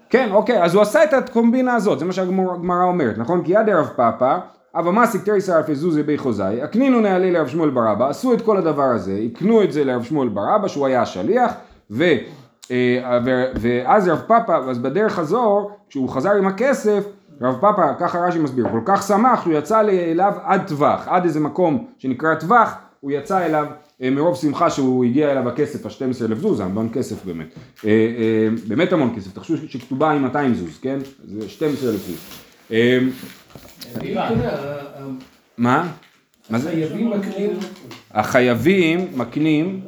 כן, 0.09 0.29
אוקיי, 0.31 0.63
אז 0.63 0.73
הוא 0.73 0.81
עשה 0.81 1.03
את 1.03 1.13
הקומבינה 1.13 1.75
הזאת, 1.75 1.99
זה 1.99 2.05
מה 2.05 2.13
שהגמרא 2.13 2.83
אומרת, 2.83 3.17
נכון? 3.17 3.43
כי 3.43 3.51
יד 3.51 3.69
ערב 3.69 3.89
פאפא, 3.95 4.37
אבא 4.75 4.91
מסיק 4.91 5.23
תריסר 5.23 5.57
אלפי 5.57 5.75
זוזי 5.75 6.03
בי 6.03 6.17
חוזאי, 6.17 6.61
הקנינו 6.61 6.99
נעלי 7.01 7.31
לרב 7.31 7.47
שמואל 7.47 7.69
בר 7.69 7.91
אבא, 7.91 8.09
עשו 8.09 8.33
את 8.33 8.41
כל 8.41 8.57
הדבר 8.57 8.83
הזה, 8.83 9.19
הקנו 9.25 9.63
את 9.63 9.71
זה 9.71 9.83
לרב 9.83 10.03
שמואל 10.03 10.29
בר 10.29 10.55
אבא, 10.55 10.67
שהוא 10.67 10.85
היה 10.85 11.01
השליח, 11.01 11.53
אה, 12.01 13.19
ו, 13.25 13.43
ואז 13.55 14.07
רב 14.07 14.21
פאפא, 14.27 14.51
אז 14.51 14.79
בדרך 14.79 15.13
חזור, 15.13 15.71
כשהוא 15.89 16.09
חזר 16.09 16.31
עם 16.31 16.47
הכסף, 16.47 17.03
רב 17.41 17.55
פאפא, 17.61 17.93
ככה 17.99 18.19
רש"י 18.19 18.39
מסביר, 18.39 18.65
כל 18.71 18.81
כך 18.85 19.07
שמח 19.07 19.43
שהוא 19.43 19.53
יצא 19.53 19.79
אליו 19.79 20.33
עד 20.43 20.67
טווח, 20.67 21.07
עד 21.07 21.23
איזה 21.23 21.39
מקום 21.39 21.87
שנקרא 21.97 22.35
טווח, 22.35 22.75
הוא 22.99 23.11
יצא 23.11 23.45
אליו 23.45 23.65
אה, 24.01 24.09
מרוב 24.09 24.35
שמחה 24.35 24.69
שהוא 24.69 25.05
הגיע 25.05 25.31
אליו 25.31 25.49
הכסף, 25.49 25.85
ה-12 25.85 26.25
אלף 26.25 26.37
זוז, 26.37 26.57
זה 26.57 26.63
המון 26.63 26.89
כסף 26.93 27.25
באמת, 27.25 27.47
אה, 27.85 27.89
אה, 27.89 28.47
באמת 28.67 28.93
המון 28.93 29.13
כסף, 29.15 29.33
תחשבו 29.33 29.57
שכתובה 29.67 30.11
עם 30.11 30.21
200 30.21 30.53
זוז, 30.53 30.79
כן? 30.81 30.99
זה 31.25 31.49
12 31.49 31.89
אלף 31.89 32.07
זוז. 32.07 32.17
מה? 35.57 35.91
מה 36.49 36.59
זה? 36.59 36.69
החייבים 36.69 37.09
מקנים, 37.09 37.51
החייבים 38.11 39.07
מקנים, 39.15 39.81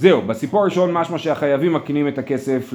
זהו, 0.00 0.22
בסיפור 0.22 0.60
הראשון 0.60 0.92
משמע 0.92 1.18
שהחייבים 1.18 1.72
מקנים 1.72 2.08
את 2.08 2.18
הכסף 2.18 2.72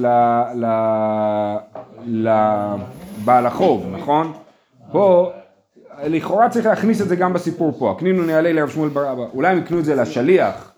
לבעל 2.06 3.46
החוב, 3.46 3.86
נכון? 3.92 4.32
פה, 4.92 5.30
לכאורה 6.04 6.48
צריך 6.48 6.66
להכניס 6.66 7.02
את 7.02 7.08
זה 7.08 7.16
גם 7.16 7.32
בסיפור 7.32 7.72
פה, 7.78 7.90
הקנינו 7.90 8.22
נעלה 8.22 8.52
לרב 8.52 8.68
שמואל 8.68 8.88
בר 8.88 9.12
אבא, 9.12 9.22
אולי 9.34 9.48
הם 9.48 9.58
יקנו 9.58 9.78
את 9.78 9.84
זה 9.84 9.94
לשליח, 9.94 10.72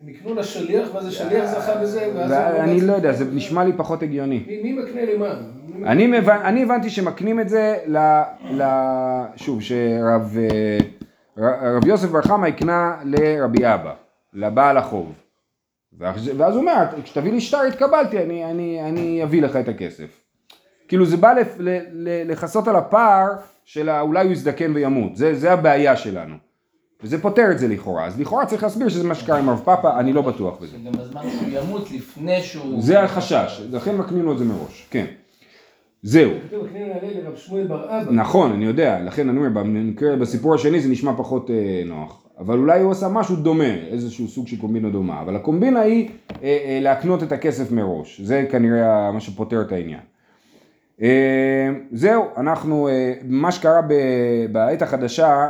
הם 0.00 0.08
יקנו 0.08 0.34
לשליח, 0.34 0.88
ואז 0.94 1.06
השליח 1.06 1.44
זכה 1.44 1.74
בזה, 1.74 2.12
ואז... 2.16 2.30
ואני 2.30 2.80
לא 2.80 2.92
יודע, 2.92 3.12
זה 3.12 3.24
נשמע 3.32 3.64
לי 3.64 3.72
פחות 3.76 4.02
הגיוני. 4.02 4.44
מי 4.62 4.72
מקנה 4.72 5.00
למה? 5.14 5.34
אני. 5.86 6.18
אני 6.28 6.62
הבנתי 6.62 6.90
שמקנים 6.90 7.40
את 7.40 7.48
זה 7.48 7.76
ל... 7.86 7.98
ל... 8.50 8.62
שוב, 9.36 9.62
שרב 9.62 10.36
אה, 11.38 11.78
יוסף 11.86 12.08
בר 12.08 12.22
חמא 12.22 12.46
הקנה 12.46 12.96
לרבי 13.04 13.66
אבא, 13.74 13.92
לבעל 14.34 14.76
החוב. 14.76 15.23
ואז 15.98 16.30
ואז 16.36 16.54
הוא 16.54 16.60
אומר, 16.60 16.84
כשתביא 17.04 17.32
לי 17.32 17.40
שטר 17.40 17.60
התקבלתי, 17.60 18.18
אני, 18.22 18.44
אני, 18.44 18.80
אני 18.88 19.22
אביא 19.22 19.42
לך 19.42 19.56
את 19.56 19.68
הכסף. 19.68 20.20
כאילו 20.88 21.06
זה 21.06 21.16
בא 21.16 21.32
לפ- 21.32 21.56
ל- 21.58 21.78
ל- 21.92 22.30
לכסות 22.30 22.68
על 22.68 22.76
הפער 22.76 23.26
של 23.64 23.90
אולי 23.90 24.24
הוא 24.24 24.32
יזדקן 24.32 24.72
וימות, 24.74 25.16
זה, 25.16 25.34
זה 25.34 25.52
הבעיה 25.52 25.96
שלנו. 25.96 26.34
וזה 27.02 27.22
פותר 27.22 27.50
את 27.50 27.58
זה 27.58 27.68
לכאורה, 27.68 28.06
אז 28.06 28.20
לכאורה 28.20 28.46
צריך 28.46 28.62
להסביר 28.62 28.88
שזה 28.88 29.08
מה 29.08 29.14
שקרה 29.14 29.38
עם 29.38 29.50
רב 29.50 29.60
פאפא, 29.64 30.00
אני 30.00 30.12
לא 30.12 30.22
בטוח 30.22 30.58
בזה. 30.60 30.76
גם 30.86 30.92
בזמן 30.92 31.22
שהוא 31.30 31.48
ימות 31.52 31.90
לפני 31.90 32.42
שהוא... 32.42 32.82
זה 32.82 33.00
החשש, 33.02 33.62
לכן 33.72 33.96
מקנים 33.96 34.22
לו 34.24 34.32
את 34.32 34.38
זה 34.38 34.44
מראש, 34.44 34.86
כן. 34.90 35.04
זהו. 36.02 36.30
נכון, 38.10 38.52
אני 38.52 38.64
יודע, 38.64 39.00
לכן 39.00 39.28
אני 39.28 39.38
אומר, 39.38 39.62
בסיפור 40.20 40.54
השני 40.54 40.80
זה 40.80 40.88
נשמע 40.88 41.12
פחות 41.16 41.50
אה, 41.50 41.82
נוח. 41.86 42.23
אבל 42.38 42.58
אולי 42.58 42.80
הוא 42.80 42.92
עשה 42.92 43.08
משהו 43.08 43.36
דומה, 43.36 43.74
איזשהו 43.90 44.28
סוג 44.28 44.48
של 44.48 44.56
קומבינה 44.56 44.90
דומה. 44.90 45.20
אבל 45.20 45.36
הקומבינה 45.36 45.80
היא 45.80 46.08
אה, 46.42 46.58
אה, 46.64 46.78
להקנות 46.82 47.22
את 47.22 47.32
הכסף 47.32 47.72
מראש. 47.72 48.20
זה 48.20 48.46
כנראה 48.50 49.12
מה 49.12 49.20
שפותר 49.20 49.62
את 49.62 49.72
העניין. 49.72 50.00
אה, 51.02 51.70
זהו, 51.92 52.24
אנחנו, 52.36 52.88
אה, 52.88 53.12
מה 53.24 53.52
שקרה 53.52 53.82
ב, 53.88 53.94
בעת 54.52 54.82
החדשה, 54.82 55.48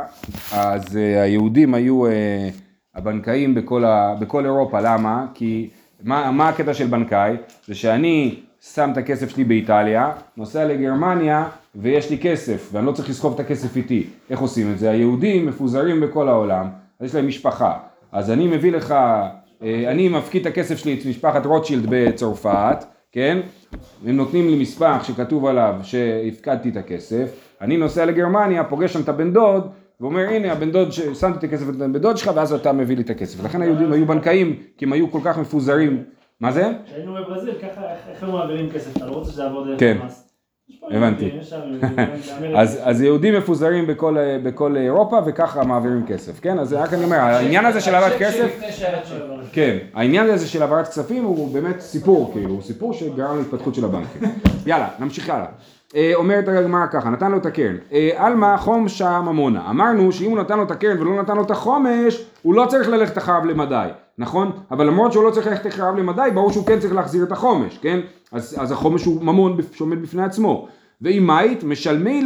אז 0.53 0.97
אה, 0.97 1.21
היהודים 1.21 1.73
היו 1.73 2.05
אה, 2.05 2.49
הבנקאים 2.95 3.55
בכל, 3.55 3.85
ה, 3.85 4.15
בכל 4.19 4.45
אירופה, 4.45 4.81
למה? 4.81 5.25
כי 5.33 5.69
מה, 6.03 6.31
מה 6.31 6.49
הקטע 6.49 6.73
של 6.73 6.87
בנקאי? 6.87 7.35
זה 7.67 7.75
שאני 7.75 8.39
שם 8.73 8.89
את 8.91 8.97
הכסף 8.97 9.29
שלי 9.29 9.43
באיטליה, 9.43 10.11
נוסע 10.37 10.65
לגרמניה 10.65 11.47
ויש 11.75 12.09
לי 12.09 12.17
כסף 12.17 12.69
ואני 12.73 12.85
לא 12.85 12.91
צריך 12.91 13.09
לסחוב 13.09 13.33
את 13.33 13.39
הכסף 13.39 13.77
איתי. 13.77 14.07
איך 14.29 14.39
עושים 14.39 14.71
את 14.71 14.79
זה? 14.79 14.89
היהודים 14.91 15.45
מפוזרים 15.45 16.01
בכל 16.01 16.27
העולם, 16.29 16.67
אז 16.99 17.09
יש 17.09 17.15
להם 17.15 17.27
משפחה. 17.27 17.77
אז 18.11 18.31
אני 18.31 18.47
מביא 18.47 18.71
לך, 18.71 18.91
אה, 18.91 19.91
אני 19.91 20.09
מפקיד 20.09 20.41
את 20.41 20.51
הכסף 20.51 20.77
שלי 20.77 20.93
אצל 20.93 21.09
משפחת 21.09 21.45
רוטשילד 21.45 21.85
בצרפת, 21.89 22.85
כן? 23.11 23.39
הם 24.07 24.15
נותנים 24.17 24.47
לי 24.49 24.61
מסמך 24.61 25.05
שכתוב 25.05 25.45
עליו 25.45 25.75
שהפקדתי 25.83 26.69
את 26.69 26.77
הכסף, 26.77 27.29
אני 27.61 27.77
נוסע 27.77 28.05
לגרמניה, 28.05 28.63
פוגש 28.63 28.93
שם 28.93 29.01
את 29.01 29.09
הבן 29.09 29.33
דוד, 29.33 29.67
ואומר 30.01 30.29
הנה 30.29 30.51
הבן 30.51 30.71
דוד, 30.71 30.91
ש- 30.91 30.99
שמתי 31.01 31.37
את 31.39 31.53
הכסף 31.53 31.67
לבן 31.67 31.93
דוד 31.93 32.17
שלך 32.17 32.31
ואז 32.35 32.53
אתה 32.53 32.71
מביא 32.73 32.95
לי 32.95 33.01
את 33.01 33.09
הכסף. 33.09 33.41
ולכן 33.41 33.61
היהודים 33.61 33.91
היו 33.91 34.05
בנקאים, 34.05 34.55
כי 34.77 34.85
הם 34.85 34.93
היו 34.93 35.11
כל 35.11 35.19
כך 35.23 35.37
מפוזרים. 35.39 36.03
מה 36.39 36.51
זה? 36.51 36.71
כשהיינו 36.85 37.13
בברזיל, 37.13 37.53
ככה, 37.61 37.81
איך- 38.11 38.23
הם 38.23 38.31
מעבירים 38.31 38.69
כסף? 38.69 38.97
אתה 38.97 39.05
לא 39.05 39.11
רוצה 39.11 39.31
שזה 39.31 39.43
יעבור 39.43 39.65
דרך 39.65 39.79
כן. 39.79 39.97
המס. 40.01 40.24
הבנתי. 40.91 41.31
אז, 42.59 42.79
אז 42.83 43.01
יהודים 43.01 43.33
מפוזרים 43.37 43.87
בכל, 43.87 44.17
בכל 44.43 44.77
אירופה 44.77 45.19
וככה 45.25 45.63
מעבירים 45.63 46.05
כסף, 46.07 46.39
כן? 46.39 46.59
אז 46.59 46.73
רק 46.73 46.93
אני 46.93 47.03
אומר, 47.03 47.17
העניין 47.17 47.65
הזה 47.65 47.81
של 47.81 47.95
העברת 47.95 48.19
כסף. 48.19 48.59
כן, 49.51 49.77
העניין 49.93 50.29
הזה 50.29 50.47
של 50.47 50.61
העברת 50.61 50.87
כספים 50.87 51.23
הוא 51.23 51.53
באמת 51.53 51.79
סיפור, 51.79 52.31
כאילו, 52.33 52.49
הוא 52.49 52.61
סיפור 52.61 52.93
שגרם 52.93 53.37
להתפתחות 53.37 53.75
של 53.75 53.85
הבנקים. 53.85 54.21
יאללה, 54.65 54.89
נמשיך 54.99 55.29
הלאה. 55.29 55.47
אה, 55.95 56.11
אומרת 56.15 56.47
הגמרא 56.47 56.85
ככה, 56.91 57.09
נתן 57.09 57.31
לו 57.31 57.37
את 57.37 57.45
הקרן. 57.45 57.75
אה, 57.93 58.09
עלמא 58.15 58.57
חומשה 58.57 59.21
ממונה. 59.21 59.69
אמרנו 59.69 60.11
שאם 60.11 60.29
הוא 60.29 60.39
נתן 60.39 60.57
לו 60.57 60.63
את 60.63 60.71
הקרן 60.71 61.01
ולא 61.01 61.21
נתן 61.21 61.35
לו 61.35 61.43
את 61.43 61.51
החומש, 61.51 62.25
הוא 62.41 62.53
לא 62.53 62.65
צריך 62.69 62.89
ללכת 62.89 63.17
אחריו 63.17 63.45
למדי, 63.45 63.87
נכון? 64.17 64.51
אבל 64.71 64.87
למרות 64.87 65.11
שהוא 65.11 65.23
לא 65.23 65.31
צריך 65.31 65.47
ללכת 65.47 65.67
אחריו 65.67 65.95
למדי, 65.97 66.29
ברור 66.33 66.51
שהוא 66.51 66.65
כן 66.65 66.79
צריך 66.79 66.93
להחזיר 66.93 67.23
את 67.23 67.31
החומש, 67.31 67.77
כן? 67.77 67.99
אז, 68.31 68.55
אז 68.59 68.71
החומש 68.71 69.05
הוא 69.05 69.23
ממון 69.23 69.57
שעומד 69.71 70.01
בפני 70.01 70.23
עצמו. 70.23 70.67
ואם 71.01 71.27
מית, 71.27 71.63
משלמי 71.63 72.23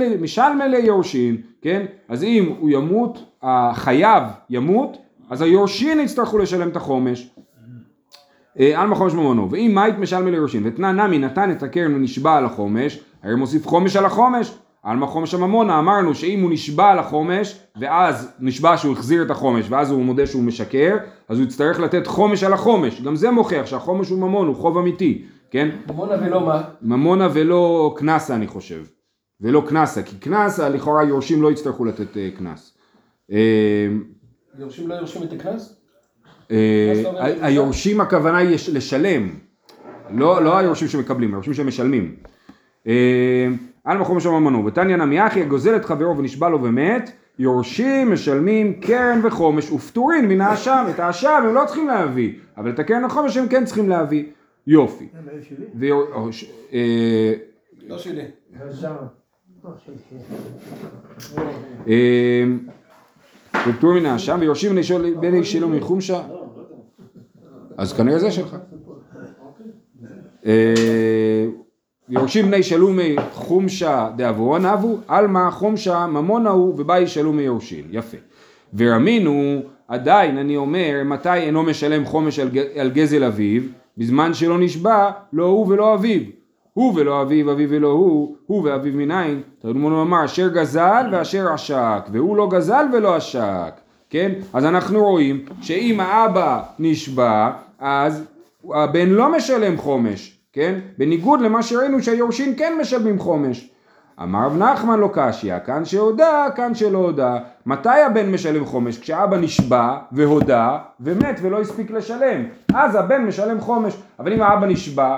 ליורשין, 0.70 1.38
כן? 1.62 1.86
אז 2.10 2.24
אם 2.24 2.54
הוא 2.60 2.70
ימות, 2.70 3.20
החייב 3.42 4.24
ימות, 4.50 4.98
אז 5.30 5.42
היורשין 5.42 6.00
יצטרכו 6.00 6.38
לשלם 6.38 6.70
את 6.70 6.76
החומש. 6.76 7.30
אה, 8.60 8.82
על 8.82 8.88
מחומש 8.88 9.14
ממונו, 9.14 9.52
ואם 9.52 9.72
מית 9.76 9.98
משלמי 9.98 10.32
ליורשין, 10.32 10.64
ותנא 10.66 10.92
נמי 10.92 11.20
נתן 11.20 11.52
את 11.52 11.64
הקרן 11.64 11.94
ונשבע 11.94 12.36
על 12.36 12.46
החומש, 12.46 13.00
הרי 13.24 13.36
מוסיף 13.36 13.68
חומש 13.68 13.96
על 13.96 14.06
החומש, 14.06 14.54
על 14.84 14.98
מחומש 14.98 15.34
הממונה 15.34 15.80
אמרנו 15.80 16.16
שאם 16.16 16.42
הוא 16.42 16.52
נשבע 16.52 16.90
על 16.92 17.00
החומש, 17.00 17.60
ואז 17.80 18.32
נשבע 18.40 18.78
שהוא 18.78 18.94
החזיר 18.94 19.24
את 19.24 19.32
החומש, 19.32 19.66
ואז 19.70 19.92
הוא 19.92 20.04
מודה 20.04 20.28
שהוא 20.28 20.44
משקר, 20.44 20.98
אז 21.30 21.38
הוא 21.38 21.46
יצטרך 21.46 21.80
לתת 21.80 22.08
חומש 22.08 22.44
על 22.44 22.54
החומש, 22.54 23.02
גם 23.02 23.16
זה 23.16 23.32
מוכיח 23.32 23.66
שהחומש 23.66 24.10
הוא 24.10 24.20
ממון, 24.20 24.48
הוא 24.48 24.56
חוב 24.56 24.78
אמיתי, 24.78 25.26
כן? 25.52 25.70
ממונה 25.88 26.14
ולא 26.26 26.46
מה? 26.46 26.62
ממונה 26.82 27.28
ולא 27.34 27.94
קנסה 27.98 28.36
אני 28.36 28.48
חושב, 28.48 28.86
ולא 29.42 29.64
קנסה, 29.68 30.04
כי 30.04 30.16
קנסה 30.16 30.70
לכאורה 30.70 31.04
יורשים 31.04 31.42
לא 31.42 31.52
יצטרכו 31.52 31.86
לתת 31.86 32.18
אה, 32.18 32.30
קנס. 32.38 32.78
אה, 33.32 33.88
יורשים 34.60 34.88
לא 34.88 34.94
יורשים 34.94 35.24
את 35.24 35.34
הקנס? 35.34 35.79
היורשים 37.42 38.02
הכוונה 38.02 38.38
היא 38.38 38.50
יש- 38.50 38.70
לשלם, 38.70 39.30
לא 40.12 40.44
לא 40.44 40.58
היורשים 40.58 40.88
שמקבלים, 40.88 41.34
היורשים 41.34 41.54
שמשלמים. 41.54 42.16
אה, 42.88 43.48
על 43.84 43.98
מקום 43.98 44.20
שם 44.20 44.30
ממנו, 44.34 44.66
ותניא 44.66 44.96
נמי 44.96 45.28
אחי 45.28 45.42
הגוזל 45.42 45.76
את 45.76 45.86
חברו 45.86 46.18
ונשבע 46.18 46.50
לו 46.50 46.64
ומת, 46.64 47.12
יורשים 47.40 48.12
משלמים 48.14 48.74
קרן 48.82 49.20
וחומש 49.24 49.72
ופטורין 49.72 50.26
מן 50.28 50.42
האשם, 50.42 50.86
את 50.96 51.00
האשם 51.00 51.42
הם 51.48 51.54
לא 51.54 51.64
צריכים 51.66 51.88
להביא, 51.88 52.34
אבל 52.58 52.70
את 52.70 52.80
הקרן 52.80 53.06
וחומש 53.06 53.38
הם 53.38 53.48
כן 53.48 53.66
צריכים 53.66 53.90
להביא, 53.90 54.24
יופי. 54.68 55.08
אה, 56.74 57.34
לא 57.88 57.98
שלי. 57.98 58.22
ופטור 63.68 63.94
מן 63.94 64.06
האשם 64.06 64.38
ויורשים 64.42 64.72
בני 64.72 64.84
שלו- 64.84 65.22
בני 65.22 65.44
שלו 65.44 65.70
מחומשה 65.70 66.22
אז 67.78 67.94
כנראה 67.94 68.20
זה 68.20 68.32
שלך. 68.32 68.56
אה, 70.46 71.46
יורשים 72.10 72.46
בני 72.46 72.64
שלומי 72.64 73.16
חומשה 73.32 74.10
דאבורון 74.16 74.66
אבו 74.66 74.98
עלמא 75.08 75.52
חומשה 75.52 76.08
ממונה 76.08 76.50
הוא 76.50 76.74
ובאי 76.78 77.08
שלומי 77.08 77.42
יורשין 77.44 77.86
יפה. 77.92 78.18
ורמינו 78.78 79.62
עדיין 79.88 80.38
אני 80.38 80.58
אומר 80.58 81.02
מתי 81.06 81.34
אינו 81.34 81.64
משלם 81.64 82.06
חומש 82.06 82.40
על 82.76 82.90
גזל 82.90 83.24
אביו? 83.24 83.62
בזמן 83.98 84.34
שלא 84.34 84.60
נשבע 84.60 85.12
לא 85.34 85.46
הוא 85.46 85.68
ולא 85.68 85.94
אביו 85.94 86.22
הוא 86.80 86.94
ולא 86.96 87.22
אביו 87.22 87.52
אביו 87.52 87.70
ולא 87.70 87.88
הוא 87.88 88.36
הוא 88.46 88.64
ואביו 88.64 88.94
מנין 88.94 89.42
תלמוד 89.62 89.94
אמר 89.94 90.26
אשר 90.26 90.48
גזל 90.48 91.06
ואשר 91.12 91.54
עשק 91.54 92.08
והוא 92.12 92.38
לא 92.38 92.48
גזל 92.52 92.86
ולא 92.94 93.16
עשק 93.16 93.74
כן 94.10 94.32
אז 94.54 94.66
אנחנו 94.66 95.04
רואים 95.04 95.46
שאם 95.62 96.00
האבא 96.00 96.62
נשבע 96.80 97.52
אז 97.80 98.24
הבן 98.74 99.10
לא 99.10 99.32
משלם 99.32 99.78
חומש 99.78 100.40
כן 100.54 100.80
בניגוד 100.98 101.42
למה 101.42 101.64
שראינו 101.64 102.04
שהיורשים 102.04 102.56
כן 102.56 102.78
משלמים 102.82 103.20
חומש 103.20 103.70
אמר 104.24 104.46
רב 104.46 104.58
נחמן 104.58 105.00
לא 105.00 105.10
קשיא, 105.14 105.60
כאן 105.60 105.86
שהודה, 105.86 106.48
כאן 106.56 106.76
שלא 106.76 106.98
הודה. 106.98 107.38
מתי 107.66 107.90
הבן 107.90 108.32
משלם 108.32 108.66
חומש? 108.66 109.00
כשאבא 109.00 109.38
נשבע 109.38 109.98
והודה 110.12 110.78
ומת 111.00 111.40
ולא 111.42 111.62
הספיק 111.62 111.92
לשלם. 111.92 112.44
אז 112.74 112.96
הבן 112.96 113.22
משלם 113.22 113.62
חומש. 113.62 113.94
אבל 114.20 114.34
אם 114.34 114.42
האבא 114.42 114.68
נשבע 114.68 115.18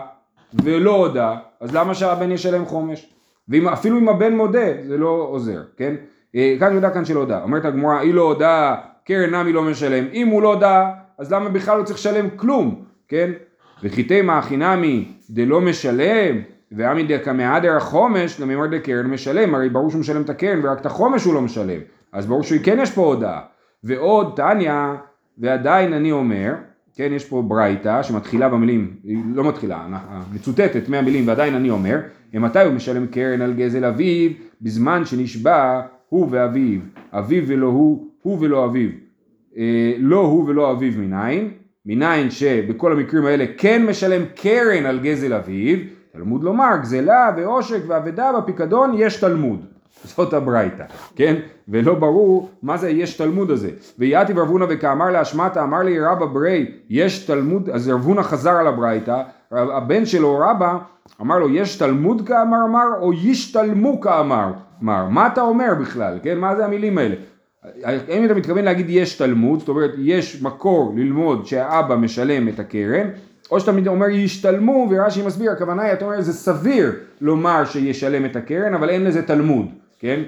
ולא 0.53 0.95
הודה, 0.95 1.35
אז 1.61 1.75
למה 1.75 1.95
שהבן 1.95 2.31
ישלם 2.31 2.65
חומש? 2.65 3.13
ואפילו 3.49 3.97
אם 3.97 4.09
הבן 4.09 4.35
מודה, 4.35 4.67
זה 4.87 4.97
לא 4.97 5.27
עוזר, 5.29 5.61
כן? 5.77 5.95
אה, 6.35 6.55
כאן 6.59 6.73
יודע 6.73 6.89
כאן 6.89 7.05
שלא 7.05 7.19
הודה. 7.19 7.43
אומרת 7.43 7.65
הגמרא, 7.65 7.99
היא 7.99 8.13
לא 8.13 8.21
הודה, 8.21 8.75
קרן 9.05 9.35
נמי 9.35 9.53
לא 9.53 9.61
משלם. 9.63 10.05
אם 10.13 10.27
הוא 10.27 10.41
לא 10.41 10.53
הודה, 10.53 10.89
אז 11.17 11.31
למה 11.33 11.49
בכלל 11.49 11.77
לא 11.77 11.83
צריך 11.83 11.99
לשלם 11.99 12.29
כלום, 12.35 12.83
כן? 13.07 13.31
וכי 13.83 14.03
תימא 14.03 14.31
הכי 14.31 14.57
נמי 14.57 15.11
דלא 15.29 15.61
משלם, 15.61 16.41
ועמי 16.71 17.03
דקמהדר 17.03 17.77
החומש 17.77 18.39
למימר 18.39 18.67
דקרן 18.67 19.07
משלם, 19.07 19.55
הרי 19.55 19.69
ברור 19.69 19.89
שהוא 19.89 19.99
משלם 19.99 20.21
את 20.21 20.29
הקרן 20.29 20.59
ורק 20.63 20.81
את 20.81 20.85
החומש 20.85 21.23
הוא 21.23 21.33
לא 21.33 21.41
משלם, 21.41 21.79
אז 22.11 22.25
ברור 22.25 22.43
שכן 22.43 22.79
יש 22.81 22.91
פה 22.91 23.01
הודעה. 23.01 23.41
ועוד 23.83 24.33
תניא, 24.35 24.73
ועדיין 25.37 25.93
אני 25.93 26.11
אומר, 26.11 26.53
כן, 26.95 27.11
יש 27.13 27.25
פה 27.25 27.41
ברייתא 27.41 28.03
שמתחילה 28.03 28.49
במילים, 28.49 28.93
היא 29.03 29.17
לא 29.33 29.49
מתחילה, 29.49 29.87
מצוטטת 30.33 30.89
מהמילים 30.89 31.27
ועדיין 31.27 31.55
אני 31.55 31.69
אומר, 31.69 31.99
מתי 32.33 32.63
הוא 32.63 32.73
משלם 32.73 33.07
קרן 33.07 33.41
על 33.41 33.53
גזל 33.53 33.85
אביו? 33.85 34.31
בזמן 34.61 35.05
שנשבע 35.05 35.81
הוא 36.09 36.27
ואביו, 36.31 36.79
אביו 37.11 37.43
ולא 37.47 37.67
הוא, 37.67 38.07
הוא 38.21 38.37
ולא 38.41 38.65
אביו. 38.65 38.89
אה, 39.57 39.93
לא 39.97 40.19
הוא 40.19 40.49
ולא 40.49 40.71
אביו 40.71 40.91
מניין? 40.97 41.49
מניין 41.85 42.31
שבכל 42.31 42.91
המקרים 42.91 43.25
האלה 43.25 43.45
כן 43.57 43.85
משלם 43.85 44.21
קרן 44.35 44.85
על 44.85 44.99
גזל 44.99 45.33
אביו, 45.33 45.77
תלמוד 46.13 46.43
לומר 46.43 46.77
גזלה 46.81 47.31
ועושק 47.37 47.81
ואבדה 47.87 48.31
בפיקדון 48.37 48.93
יש 48.97 49.19
תלמוד. 49.19 49.65
זאת 50.03 50.33
הברייתא, 50.33 50.83
כן? 51.15 51.35
ולא 51.67 51.95
ברור 51.95 52.49
מה 52.63 52.77
זה 52.77 52.89
יש 52.89 53.17
תלמוד 53.17 53.51
הזה. 53.51 53.69
ויעתי 53.99 54.33
רב 54.33 54.47
הונא 54.47 54.65
וכאמר 54.69 55.11
להשמטה 55.11 55.63
אמר 55.63 55.83
לי 55.83 55.99
רבא 55.99 56.25
ברי 56.25 56.71
יש 56.89 57.25
תלמוד, 57.25 57.69
אז 57.69 57.89
רב 57.89 58.05
הונא 58.05 58.21
חזר 58.21 58.51
על 58.51 58.67
הברייתא, 58.67 59.21
הבן 59.51 60.05
שלו 60.05 60.39
רבא 60.39 60.77
אמר 61.21 61.39
לו 61.39 61.49
יש 61.49 61.77
תלמוד 61.77 62.27
כאמר 62.27 62.57
אמר 62.65 62.87
או 63.01 63.13
ישתלמו 63.13 64.01
כאמר 64.01 64.51
אמר, 64.83 65.07
מה 65.09 65.27
אתה 65.27 65.41
אומר 65.41 65.73
בכלל, 65.81 66.19
כן? 66.23 66.37
מה 66.37 66.55
זה 66.55 66.65
המילים 66.65 66.97
האלה? 66.97 67.15
האם 67.83 68.25
אתה 68.25 68.33
מתכוון 68.33 68.65
להגיד 68.65 68.85
יש 68.89 69.17
תלמוד, 69.17 69.59
זאת 69.59 69.69
אומרת 69.69 69.91
יש 69.97 70.41
מקור 70.41 70.93
ללמוד 70.97 71.45
שהאבא 71.45 71.95
משלם 71.95 72.47
את 72.47 72.59
הקרן, 72.59 73.07
או 73.51 73.59
שאתה 73.59 73.71
אומר 73.87 74.09
ישתלמו 74.09 74.87
ורש"י 74.91 75.25
מסביר, 75.25 75.51
הכוונה 75.51 75.83
היא, 75.83 75.93
אתה 75.93 76.05
אומר 76.05 76.21
זה 76.21 76.33
סביר 76.33 76.91
לומר 77.21 77.65
שישלם 77.65 78.25
את 78.25 78.35
הקרן, 78.35 78.73
אבל 78.73 78.89
אין 78.89 79.03
לזה 79.03 79.21
תלמוד, 79.21 79.65
כן? 80.01 80.21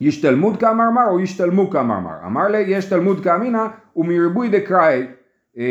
ישתלמוד 0.00 0.60
כאמר 0.60 0.90
מר 0.90 1.08
או 1.10 1.20
ישתלמו 1.20 1.70
כאמר 1.70 2.00
מר. 2.00 2.26
אמר 2.26 2.48
לי 2.48 2.58
יש 2.58 2.84
תלמוד 2.84 3.24
כאמינא 3.24 3.66
ומריבוי 3.96 4.48
דקראי 4.48 5.06
אה, 5.58 5.64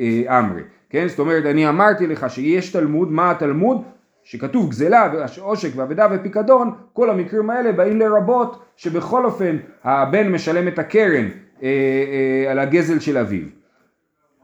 אה, 0.00 0.38
אמרי, 0.38 0.62
כן? 0.90 1.08
זאת 1.08 1.18
אומרת 1.18 1.44
אני 1.44 1.68
אמרתי 1.68 2.06
לך 2.06 2.30
שיש 2.30 2.72
תלמוד, 2.72 3.12
מה 3.12 3.30
התלמוד? 3.30 3.82
שכתוב 4.22 4.70
גזלה 4.70 5.12
ועושק 5.38 5.68
ואבדה 5.76 6.06
ופיקדון, 6.12 6.74
כל 6.92 7.10
המקרים 7.10 7.50
האלה 7.50 7.72
באים 7.72 7.98
לרבות 7.98 8.62
שבכל 8.76 9.24
אופן 9.24 9.56
הבן 9.84 10.32
משלם 10.32 10.68
את 10.68 10.78
הקרן 10.78 11.28
אה, 11.62 11.68
אה, 11.68 12.50
על 12.50 12.58
הגזל 12.58 13.00
של 13.00 13.18
אביו. 13.18 13.46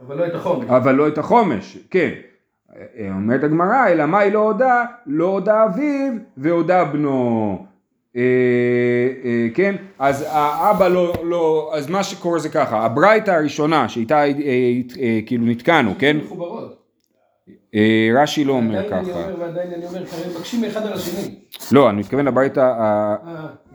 אבל 0.07 0.19
לא 0.19 0.27
את 0.27 0.35
החומש. 0.35 0.67
אבל 0.69 0.95
לא 0.95 1.09
את 1.09 1.19
החומש, 1.19 1.79
כן. 1.91 2.11
אה, 2.77 3.09
אומרת 3.15 3.45
הגמרא, 3.45 3.89
אלא 3.89 4.07
מאי 4.07 4.31
לא 4.31 4.39
הודה? 4.39 4.85
לא 5.07 5.25
הודה 5.25 5.65
אביו 5.65 6.13
והודה 6.37 6.85
בנו. 6.85 7.67
אה, 8.17 8.23
אה, 9.25 9.47
כן, 9.55 9.77
אז 9.99 10.27
האבא 10.29 10.89
לא, 10.89 11.13
לא, 11.25 11.71
אז 11.75 11.91
מה 11.91 12.03
שקורה 12.03 12.39
זה 12.39 12.49
ככה, 12.49 12.85
הברייתא 12.85 13.31
הראשונה 13.31 13.89
שאיתה 13.89 14.25
אה, 14.25 15.21
כאילו 15.27 15.47
נתקענו, 15.47 15.95
כן? 15.99 16.17
רש"י 18.15 18.45
לא 18.45 18.53
אומר 18.53 18.79
עדיין 18.79 18.93
אני 18.93 19.09
ככה. 19.09 19.25
אומר 19.25 19.41
ועדיין 19.41 19.73
אני 19.73 19.87
אומר, 19.87 20.07
כי 20.07 20.17
מבקשים 20.29 20.61
מאחד 20.61 20.87
על 20.87 20.93
השני. 20.93 21.35
לא, 21.73 21.91
אני 21.91 22.01
מתכוון 22.01 22.27
לברייתא, 22.27 22.61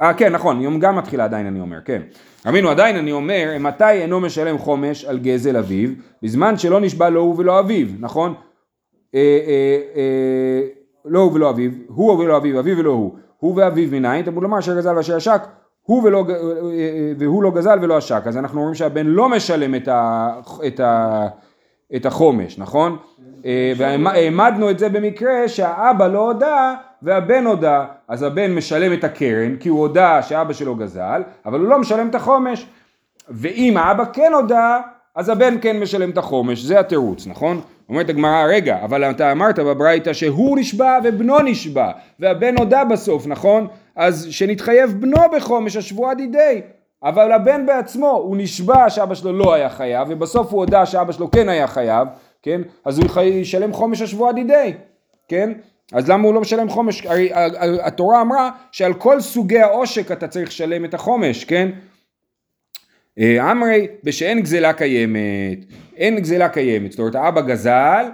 אה, 0.02 0.13
כן 0.13 0.32
נכון, 0.32 0.62
יום 0.62 0.80
גם 0.80 0.95
מתחילה 0.95 1.24
עדיין 1.24 1.45
אני 1.45 1.60
אומר, 1.60 1.78
כן. 1.86 2.02
אמינו 2.48 2.69
עדיין 2.69 2.95
אני 2.95 3.12
אומר, 3.12 3.56
מתי 3.60 3.91
אינו 3.91 4.19
משלם 4.19 4.58
חומש 4.58 5.06
על 5.06 5.19
גזל 5.19 5.58
אביו? 5.58 5.89
בזמן 6.24 6.58
שלא 6.58 6.82
נשבע 6.82 7.10
לא 7.10 7.19
הוא 7.19 7.36
ולא 7.38 7.60
אביו, 7.60 7.88
נכון? 8.00 8.34
לא 11.06 11.19
הוא 11.19 11.34
ולא 11.34 11.50
אביו, 11.50 11.71
הוא 11.88 12.12
ולא 12.12 12.38
אביו, 12.38 12.60
אביו 12.60 12.78
ולא 12.78 12.91
הוא. 12.91 13.24
הוא 13.39 13.54
ואביו 13.58 13.89
מניין, 13.91 14.26
תמוד 14.26 14.43
לומר 14.43 14.60
אשר 14.60 14.78
גזל 14.78 14.98
ואשר 14.98 15.15
עשק, 15.15 15.41
הוא 15.82 16.04
ולא, 16.04 16.26
והוא 17.17 17.43
לא 17.43 17.52
גזל 17.52 17.80
ולא 17.82 17.98
עשק. 17.98 18.21
אז 18.26 18.38
אנחנו 18.38 18.60
אומרים 18.60 18.76
שהבן 18.76 19.06
לא 19.06 19.30
משלם 19.30 19.76
את, 19.76 19.88
ה, 19.88 20.30
את, 20.67 20.80
ה, 20.80 21.28
את 21.95 22.06
החומש, 22.06 22.60
נכון? 22.60 22.98
אה, 23.45 23.74
והעמדנו 23.78 24.69
את 24.69 24.80
זה 24.80 24.89
במקרה 24.89 25.48
שהאבא 25.48 26.08
לא 26.08 26.19
הודה 26.19 26.76
והבן 27.02 27.45
הודה, 27.45 27.86
אז 28.08 28.24
הבן 28.24 28.56
משלם 28.56 28.93
את 28.93 29.04
הקרן 29.04 29.56
כי 29.56 29.69
הוא 29.69 29.80
הודה 29.80 30.21
שאבא 30.21 30.54
שלו 30.54 30.76
גזל, 30.76 31.24
אבל 31.45 31.60
הוא 31.60 31.67
לא 31.67 31.80
משלם 31.80 32.10
את 32.10 32.15
החומש. 32.15 32.67
ואם 33.30 33.78
האבא 33.78 34.04
כן 34.13 34.32
הודה, 34.34 34.80
אז 35.15 35.30
הבן 35.30 35.56
כן 35.62 35.80
משלם 35.80 36.10
את 36.10 36.17
החומש, 36.17 36.62
זה 36.62 36.80
התירוץ, 36.80 37.28
נכון? 37.28 37.62
אומרת 37.89 38.10
הגמרא, 38.10 38.45
רגע, 38.50 38.78
אבל 38.84 39.04
אתה 39.04 39.32
אמרת 39.32 39.60
בברייתא 39.60 40.13
שהוא 40.13 40.58
נשבע 40.58 41.00
ובנו 41.04 41.39
נשבע, 41.39 41.91
והבן 42.19 42.58
הודה 42.58 42.84
בסוף, 42.86 43.28
נכון? 43.28 43.67
אז 43.95 44.28
שנתחייב 44.30 44.91
בנו 44.91 45.21
בחומש 45.36 45.76
השבועה 45.76 46.15
דידי. 46.15 46.62
אבל 47.04 47.32
הבן 47.32 47.65
בעצמו, 47.65 48.10
הוא 48.12 48.38
נשבע 48.38 48.89
שאבא 48.89 49.15
שלו 49.15 49.34
לא 49.34 49.54
היה 49.54 49.69
חייב, 49.69 50.08
ובסוף 50.12 50.52
הוא 50.52 50.60
הודה 50.60 50.86
שאבא 50.86 51.12
שלו 51.12 51.32
כן 51.32 51.50
היה 51.50 51.67
חייב, 51.67 52.08
כן? 52.41 52.62
אז 52.86 53.00
הוא 53.00 53.21
ישלם 53.21 53.74
חומש 53.74 54.02
השבועה 54.02 54.34
דידי, 54.34 54.74
כן? 55.28 55.52
אז 55.93 56.10
למה 56.10 56.24
הוא 56.24 56.34
לא 56.34 56.41
משלם 56.41 56.69
חומש? 56.69 57.06
הרי 57.06 57.30
התורה 57.84 58.21
אמרה 58.21 58.50
שעל 58.71 58.93
כל 58.93 59.21
סוגי 59.21 59.60
העושק 59.60 60.12
אתה 60.12 60.28
צריך 60.28 60.50
לשלם 60.50 60.86
את 60.86 60.93
החומש, 60.93 61.43
כן? 61.43 61.69
אה, 63.19 63.52
אמרי, 63.52 63.88
בשאין 64.04 64.41
גזלה 64.41 64.74
קיימת, 64.74 65.65
אין 65.97 66.19
גזלה 66.19 66.49
קיימת, 66.49 66.91
זאת 66.91 66.99
אומרת 66.99 67.15
האבא 67.15 67.41
גזל 67.41 68.05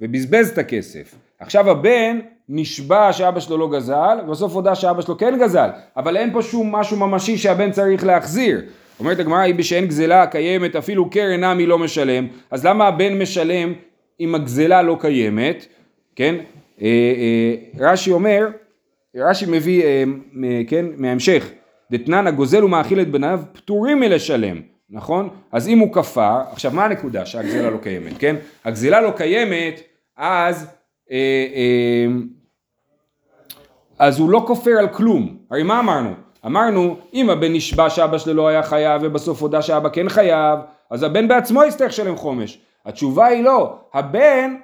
ובזבז 0.00 0.48
את 0.48 0.58
הכסף. 0.58 1.14
עכשיו 1.40 1.70
הבן 1.70 2.18
נשבע 2.48 3.12
שאבא 3.12 3.40
שלו 3.40 3.58
לא 3.58 3.68
גזל, 3.72 4.18
ובסוף 4.26 4.52
הודה 4.54 4.74
שאבא 4.74 5.02
שלו 5.02 5.18
כן 5.18 5.38
גזל, 5.40 5.68
אבל 5.96 6.16
אין 6.16 6.32
פה 6.32 6.42
שום 6.42 6.74
משהו 6.74 6.96
ממשי 6.96 7.36
שהבן 7.38 7.70
צריך 7.70 8.04
להחזיר. 8.06 8.60
אומרת 9.00 9.18
הגמרא, 9.18 9.38
היא 9.38 9.54
בשאין 9.54 9.86
גזלה 9.86 10.26
קיימת, 10.26 10.76
אפילו 10.76 11.10
קרן 11.10 11.44
עמי 11.44 11.66
לא 11.66 11.78
משלם, 11.78 12.26
אז 12.50 12.66
למה 12.66 12.86
הבן 12.88 13.18
משלם 13.18 13.72
אם 14.20 14.34
הגזלה 14.34 14.82
לא 14.82 14.96
קיימת, 15.00 15.66
כן? 16.16 16.34
אה, 16.82 16.86
אה, 16.86 17.54
רש"י 17.90 18.12
אומר, 18.12 18.48
רש"י 19.16 19.46
מביא, 19.48 19.84
אה, 19.84 20.04
מ- 20.32 20.64
כן, 20.64 20.86
מההמשך, 20.96 21.50
דתנן 21.92 22.26
הגוזל 22.26 22.64
ומאכיל 22.64 23.00
את 23.00 23.08
בניו 23.10 23.40
פטורים 23.52 24.00
מלשלם, 24.00 24.60
נכון? 24.90 25.28
אז 25.52 25.68
אם 25.68 25.78
הוא 25.78 25.92
כפר, 25.92 26.40
עכשיו 26.52 26.72
מה 26.74 26.84
הנקודה 26.84 27.26
שהגזלה 27.26 27.70
לא 27.70 27.78
קיימת, 27.78 28.18
כן? 28.18 28.36
הגזלה 28.64 29.00
לא 29.00 29.10
קיימת, 29.10 29.80
אז, 30.16 30.66
אה, 31.10 31.16
אה, 31.54 32.06
אז 33.98 34.18
הוא 34.18 34.30
לא 34.30 34.44
כופר 34.46 34.70
על 34.78 34.88
כלום, 34.88 35.36
הרי 35.50 35.62
מה 35.62 35.80
אמרנו? 35.80 36.10
אמרנו, 36.46 36.96
אם 37.14 37.30
הבן 37.30 37.52
נשבע 37.52 37.90
שאבא 37.90 38.18
שלו 38.18 38.34
לא 38.34 38.48
היה 38.48 38.62
חייב 38.62 39.02
ובסוף 39.04 39.42
הודה 39.42 39.62
שאבא 39.62 39.88
כן 39.88 40.08
חייב, 40.08 40.58
אז 40.90 41.02
הבן 41.02 41.28
בעצמו 41.28 41.64
יצטרך 41.64 41.88
לשלם 41.88 42.16
חומש. 42.16 42.58
התשובה 42.86 43.26
היא 43.26 43.44
לא, 43.44 43.78
הבן 43.94 44.56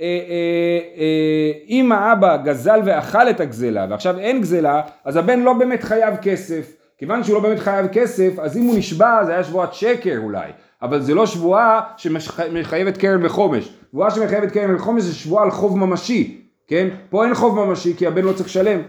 אה, 0.00 0.06
אה, 0.06 0.78
אה, 0.96 1.52
אם 1.68 1.92
האבא 1.92 2.36
גזל 2.36 2.80
ואכל 2.84 3.30
את 3.30 3.40
הגזלה 3.40 3.86
ועכשיו 3.90 4.18
אין 4.18 4.40
גזלה, 4.40 4.82
אז 5.04 5.16
הבן 5.16 5.40
לא 5.40 5.52
באמת 5.52 5.82
חייב 5.82 6.16
כסף. 6.22 6.77
כיוון 6.98 7.24
שהוא 7.24 7.34
לא 7.34 7.40
באמת 7.40 7.58
חייב 7.58 7.86
כסף, 7.92 8.38
אז 8.38 8.56
אם 8.56 8.62
הוא 8.62 8.78
נשבע 8.78 9.24
זה 9.24 9.32
היה 9.32 9.44
שבועת 9.44 9.74
שקר 9.74 10.18
אולי, 10.18 10.50
אבל 10.82 11.00
זה 11.00 11.14
לא 11.14 11.26
שבועה 11.26 11.80
שמחייבת 11.96 12.96
קרן 12.96 13.26
וחומש. 13.26 13.72
שבועה 13.90 14.10
שמחייבת 14.10 14.52
קרן 14.52 14.74
וחומש 14.74 15.02
זה 15.02 15.14
שבועה 15.14 15.44
על 15.44 15.50
חוב 15.50 15.78
ממשי, 15.78 16.40
כן? 16.66 16.88
פה 17.10 17.24
אין 17.24 17.34
חוב 17.34 17.64
ממשי 17.64 17.96
כי 17.96 18.06
הבן 18.06 18.24
לא 18.24 18.32
צריך 18.32 18.48
לשלם, 18.48 18.80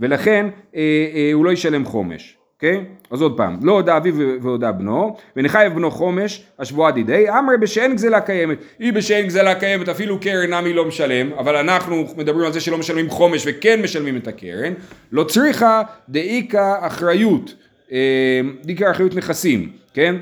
ולכן 0.00 0.46
אה, 0.74 0.80
אה, 1.14 1.30
הוא 1.32 1.44
לא 1.44 1.50
ישלם 1.50 1.84
חומש. 1.84 2.38
אוקיי? 2.64 2.84
אז 3.10 3.22
עוד 3.22 3.36
פעם, 3.36 3.56
לא 3.62 3.72
הודה 3.72 3.96
אביו 3.96 4.14
והודה 4.42 4.72
בנו, 4.72 5.16
ונחייב 5.36 5.74
בנו 5.74 5.90
חומש, 5.90 6.42
השבועה 6.58 6.90
דידי, 6.92 7.30
אמרי 7.30 7.56
בשאין 7.56 7.94
גזלה 7.94 8.20
קיימת, 8.20 8.58
היא 8.78 8.92
בשאין 8.92 9.26
גזלה 9.26 9.54
קיימת 9.54 9.88
אפילו 9.88 10.20
קרן 10.20 10.52
עמי 10.52 10.72
לא 10.72 10.84
משלם, 10.84 11.32
אבל 11.38 11.56
אנחנו 11.56 12.06
מדברים 12.16 12.46
על 12.46 12.52
זה 12.52 12.60
שלא 12.60 12.78
משלמים 12.78 13.10
חומש 13.10 13.42
וכן 13.46 13.82
משלמים 13.82 14.16
את 14.16 14.28
הקרן, 14.28 14.72
לא 15.12 15.24
צריכה 15.24 15.82
דאיכא 16.08 16.74
אחריות, 16.80 17.54
אה, 17.92 18.40
דאיכא 18.64 18.90
אחריות 18.90 19.14
נכסים, 19.14 19.68
כן? 19.94 20.16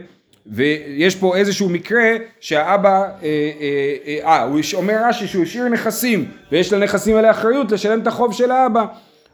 ויש 0.46 1.16
פה 1.16 1.36
איזשהו 1.36 1.68
מקרה 1.68 2.10
שהאבא, 2.40 2.90
אה, 2.90 3.06
אה, 3.22 3.96
אה, 4.06 4.18
אה, 4.24 4.42
הוא 4.42 4.60
אומר 4.74 4.96
רש"י 5.08 5.26
שהוא 5.26 5.42
השאיר 5.42 5.68
נכסים, 5.68 6.24
ויש 6.52 6.72
לנכסים 6.72 7.16
האלה 7.16 7.30
אחריות 7.30 7.72
לשלם 7.72 8.00
את 8.00 8.06
החוב 8.06 8.32
של 8.32 8.50
האבא. 8.50 8.84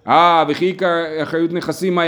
אה, 0.09 0.45
וכי 0.49 0.77
אחריות 1.23 1.53
נכסים 1.53 1.95
מה 1.95 2.05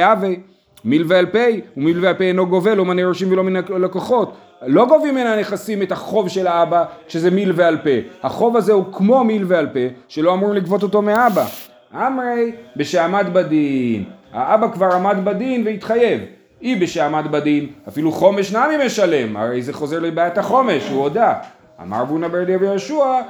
מילווה 0.84 1.18
על 1.18 1.26
פי, 1.26 1.60
ומילווה 1.76 2.08
על 2.08 2.14
פי 2.14 2.24
אינו 2.24 2.46
גובה 2.46 2.74
לא 2.74 2.84
מן 2.84 2.98
היורשים 2.98 3.32
ולא 3.32 3.44
מן 3.44 3.56
הלקוחות. 3.56 4.32
לא 4.66 4.86
גובים 4.86 5.14
מן 5.14 5.26
הנכסים 5.26 5.82
את 5.82 5.92
החוב 5.92 6.28
של 6.28 6.46
האבא, 6.46 6.84
שזה 7.08 7.30
מילווה 7.30 7.68
על 7.68 7.76
פה. 7.76 7.90
החוב 8.22 8.56
הזה 8.56 8.72
הוא 8.72 8.84
כמו 8.92 9.24
מילווה 9.24 9.58
על 9.58 9.66
פה, 9.66 9.80
שלא 10.08 10.34
אמור 10.34 10.52
לגבות 10.52 10.82
אותו 10.82 11.02
מאבא. 11.02 11.46
אמרי, 11.94 12.52
בשעמד 12.76 13.26
בדין. 13.32 14.04
האבא 14.32 14.68
כבר 14.72 14.92
עמד 14.92 15.16
בדין 15.24 15.62
והתחייב. 15.66 16.20
אי 16.62 16.76
בשעמד 16.76 17.32
בדין, 17.32 17.66
אפילו 17.88 18.12
חומש 18.12 18.52
נמי 18.52 18.86
משלם, 18.86 19.36
הרי 19.36 19.62
זה 19.62 19.72
חוזר 19.72 19.98
לבעיית 19.98 20.38
החומש, 20.38 20.88
הוא 20.90 21.02
הודה. 21.02 21.34
אמר 21.82 22.04
בונה 22.04 22.28
ברדי 22.28 22.54
אבי 22.54 22.66
יהושע, 22.66 23.20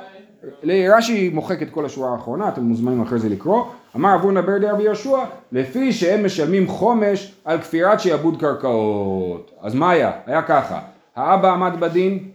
רש"י 0.65 1.31
מוחק 1.35 1.63
את 1.63 1.71
כל 1.71 1.85
השורה 1.87 2.13
האחרונה, 2.13 2.49
אתם 2.49 2.63
מוזמנים 2.63 3.03
אחרי 3.03 3.19
זה 3.19 3.29
לקרוא. 3.29 3.65
אמר 3.97 4.15
אבו 4.15 4.31
נבר 4.31 4.59
דרבי 4.59 4.83
יהושע, 4.83 5.19
לפי 5.53 5.93
שהם 5.93 6.25
משלמים 6.25 6.69
חומש 6.69 7.35
על 7.45 7.59
כפירת 7.59 8.01
שעבוד 8.01 8.41
קרקעות. 8.41 9.51
אז 9.61 9.75
מה 9.75 9.91
היה? 9.91 10.13
היה 10.27 10.43
ככה, 10.43 10.81
האבא 11.17 11.53
עמד 11.53 11.81
בדין, 11.81 12.29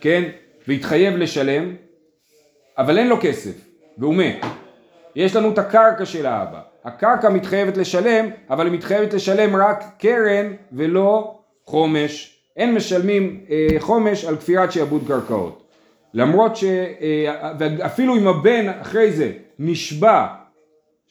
כן, 0.00 0.22
והתחייב 0.68 1.16
לשלם, 1.16 1.74
אבל 2.78 2.98
אין 2.98 3.08
לו 3.08 3.16
כסף, 3.20 3.54
והוא 3.98 4.14
מת. 4.14 4.46
יש 5.16 5.36
לנו 5.36 5.52
את 5.52 5.58
הקרקע 5.58 6.06
של 6.06 6.26
האבא. 6.26 6.60
הקרקע 6.84 7.28
מתחייבת 7.28 7.76
לשלם, 7.76 8.28
אבל 8.50 8.66
היא 8.66 8.74
מתחייבת 8.74 9.14
לשלם 9.14 9.56
רק 9.56 9.84
קרן 9.98 10.52
ולא 10.72 11.38
חומש. 11.64 12.38
אין 12.56 12.74
משלמים 12.74 13.40
אה, 13.50 13.66
חומש 13.78 14.24
על 14.24 14.36
כפירת 14.36 14.72
שעבוד 14.72 15.02
קרקעות. 15.08 15.62
למרות 16.14 16.56
ש... 16.56 16.64
אה, 16.64 17.52
ואפילו 17.58 18.16
אם 18.16 18.28
הבן 18.28 18.68
אחרי 18.80 19.12
זה 19.12 19.32
נשבע 19.58 20.26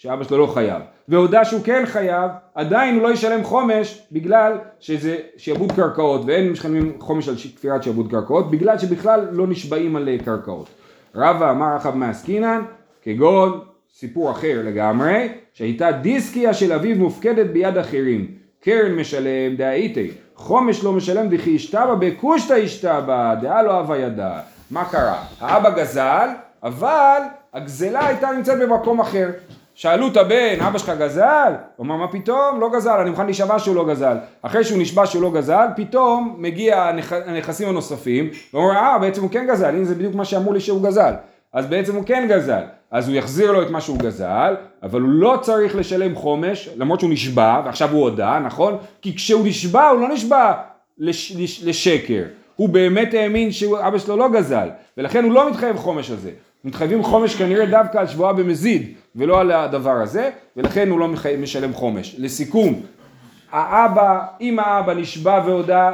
שאבא 0.02 0.24
שלו 0.24 0.38
לא 0.38 0.48
חייב, 0.48 0.82
והודה 1.08 1.46
שהוא 1.46 1.62
כן 1.64 1.84
חייב, 1.86 2.32
עדיין 2.56 2.96
הוא 2.96 3.04
לא 3.04 3.14
ישלם 3.14 3.44
חומש 3.44 4.02
בגלל 4.12 4.58
שזה 4.80 5.18
שעבוד 5.38 5.72
קרקעות 5.72 6.22
ואין 6.26 6.52
משלמים 6.52 6.94
חומש 7.00 7.30
על 7.30 7.36
כפירת 7.36 7.84
שעבוד 7.84 8.12
קרקעות 8.12 8.52
בגלל 8.52 8.78
שבכלל 8.78 9.28
לא 9.32 9.48
נשבעים 9.48 9.96
על 9.96 10.10
אה, 10.10 10.18
קרקעות. 10.26 10.68
רבא 11.16 11.52
אמר 11.52 11.78
אחאב 11.78 11.96
מעסקינן 11.96 12.62
כגון 13.02 13.60
סיפור 13.94 14.32
אחר 14.32 14.62
לגמרי 14.66 15.28
שהייתה 15.54 15.92
דיסקיה 15.92 16.54
של 16.54 16.74
אביו 16.74 16.96
מופקדת 16.96 17.46
ביד 17.46 17.78
אחרים 17.78 18.28
קרן 18.64 18.96
משלם 18.96 19.56
דהאיתי 19.58 20.12
חומש 20.36 20.84
לא 20.84 20.94
משלם 20.94 21.30
דכי 21.30 21.56
אשתבא 21.56 21.96
בקושטא 22.00 22.66
אשתבא 22.66 23.36
דאה 23.42 23.64
לא 23.64 23.80
אבה 23.80 23.98
ידע 23.98 24.40
מה 24.72 24.86
קרה? 24.86 25.24
האבא 25.40 25.70
גזל 25.70 26.28
אבל 26.64 27.20
הגזלה 27.54 28.08
הייתה 28.08 28.32
נמצאת 28.32 28.60
במקום 28.60 29.00
אחר 29.00 29.30
שאלו 29.76 30.08
את 30.08 30.18
הבן, 30.18 30.62
אבא 30.62 30.78
שלך 30.78 30.92
גזל? 31.00 31.54
הוא 31.76 31.86
אמר, 31.86 31.96
מה 31.96 32.08
פתאום? 32.08 32.60
לא 32.60 32.70
גזל, 32.74 33.00
אני 33.02 33.10
מוכן 33.10 33.26
להישבע 33.26 33.60
שהוא 33.60 33.76
לא 33.76 33.88
גזל. 33.88 34.18
אחרי 34.42 34.64
שהוא 34.64 34.82
נשבע 34.82 35.06
שהוא 35.06 35.22
לא 35.22 35.32
גזל, 35.32 35.68
פתאום 35.76 36.36
מגיע 36.38 36.84
הנכ... 36.84 37.14
הנכסים 37.14 37.70
הנוספים, 37.70 38.30
והוא 38.54 38.64
אומר, 38.64 38.76
אה, 38.76 39.00
בעצם 39.00 39.22
הוא 39.22 39.30
כן 39.30 39.48
גזל, 39.48 39.70
הנה 39.70 39.86
זה 39.86 39.96
בדיוק 39.96 40.16
מה 40.16 40.26
שאמרו 40.26 40.54
לי 40.54 40.60
שהוא 40.60 40.84
גזל. 40.84 41.14
אז 41.54 41.66
בעצם 41.68 41.96
הוא 41.96 42.04
כן 42.06 42.28
גזל. 42.30 42.64
אז 42.92 43.08
הוא 43.08 43.16
יחזיר 43.16 43.52
לו 43.52 43.62
את 43.62 43.70
מה 43.70 43.82
שהוא 43.82 43.98
גזל, 43.98 44.56
אבל 44.84 45.02
הוא 45.02 45.10
לא 45.10 45.38
צריך 45.42 45.76
לשלם 45.76 46.16
חומש, 46.16 46.70
למרות 46.78 47.00
שהוא 47.00 47.12
נשבע, 47.12 47.62
ועכשיו 47.66 47.92
הוא 47.92 48.02
הודה, 48.02 48.40
נכון? 48.40 48.78
כי 49.02 49.16
כשהוא 49.16 49.48
נשבע, 49.48 49.90
הוא 49.90 50.02
לא 50.02 50.10
נשבע 50.10 50.54
לש... 50.98 51.32
לש... 51.38 51.64
לשקר. 51.64 52.24
הוא 52.56 52.70
באמת 52.70 53.14
האמין 53.14 53.52
שאבא 53.52 53.98
שלו 53.98 54.18
לא 54.18 54.30
גזל, 54.30 54.70
ולכן 54.98 55.24
הוא 55.24 55.32
לא 55.32 55.50
מתחייב 55.50 55.78
חומש 55.78 56.12
על 56.12 56.18
זה. 56.18 56.32
מתחייבים 56.66 57.04
חומש 57.04 57.36
כנראה 57.36 57.66
דווקא 57.66 57.98
על 57.98 58.08
שבועה 58.08 58.34
במזיד 58.34 58.94
ולא 59.16 59.42
על 59.42 59.52
הדבר 59.52 60.02
הזה 60.02 60.30
ולכן 60.58 60.90
הוא 60.90 61.00
לא 61.00 61.08
משלם 61.38 61.74
חומש. 61.74 62.16
לסיכום, 62.20 62.82
האבא, 63.52 64.20
אם 64.42 64.60
האבא 64.60 64.94
נשבע 64.94 65.42
והודה, 65.46 65.92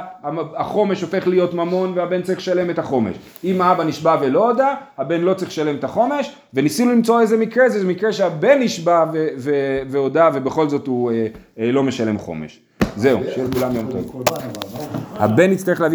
החומש 0.56 1.02
הופך 1.02 1.28
להיות 1.28 1.54
ממון 1.54 1.92
והבן 1.96 2.22
צריך 2.22 2.38
לשלם 2.38 2.70
את 2.70 2.80
החומש. 2.80 3.16
אם 3.44 3.62
האבא 3.62 3.84
נשבע 3.84 4.18
ולא 4.22 4.50
הודה, 4.50 4.76
הבן 4.98 5.22
לא 5.22 5.34
צריך 5.34 5.50
לשלם 5.50 5.76
את 5.76 5.84
החומש, 5.84 6.36
וניסינו 6.54 6.92
למצוא 6.92 7.22
איזה 7.22 7.38
מקרה, 7.38 7.70
זה 7.70 7.88
מקרה 7.88 8.14
שהבן 8.14 8.60
נשבע 8.60 9.06
והודה 9.90 10.30
ובכל 10.34 10.70
זאת 10.70 10.88
הוא 10.88 11.12
אה, 11.12 11.28
אה, 11.60 11.72
לא 11.72 11.84
משלם 11.84 12.18
חומש. 12.18 12.60
זהו, 12.96 13.20
שיהיה 13.34 13.48
לכולם 13.48 13.76
יום 13.76 13.92
טוב. 13.92 14.24
הבן 15.16 15.52
יצטרך 15.52 15.82
להביא 15.82 15.86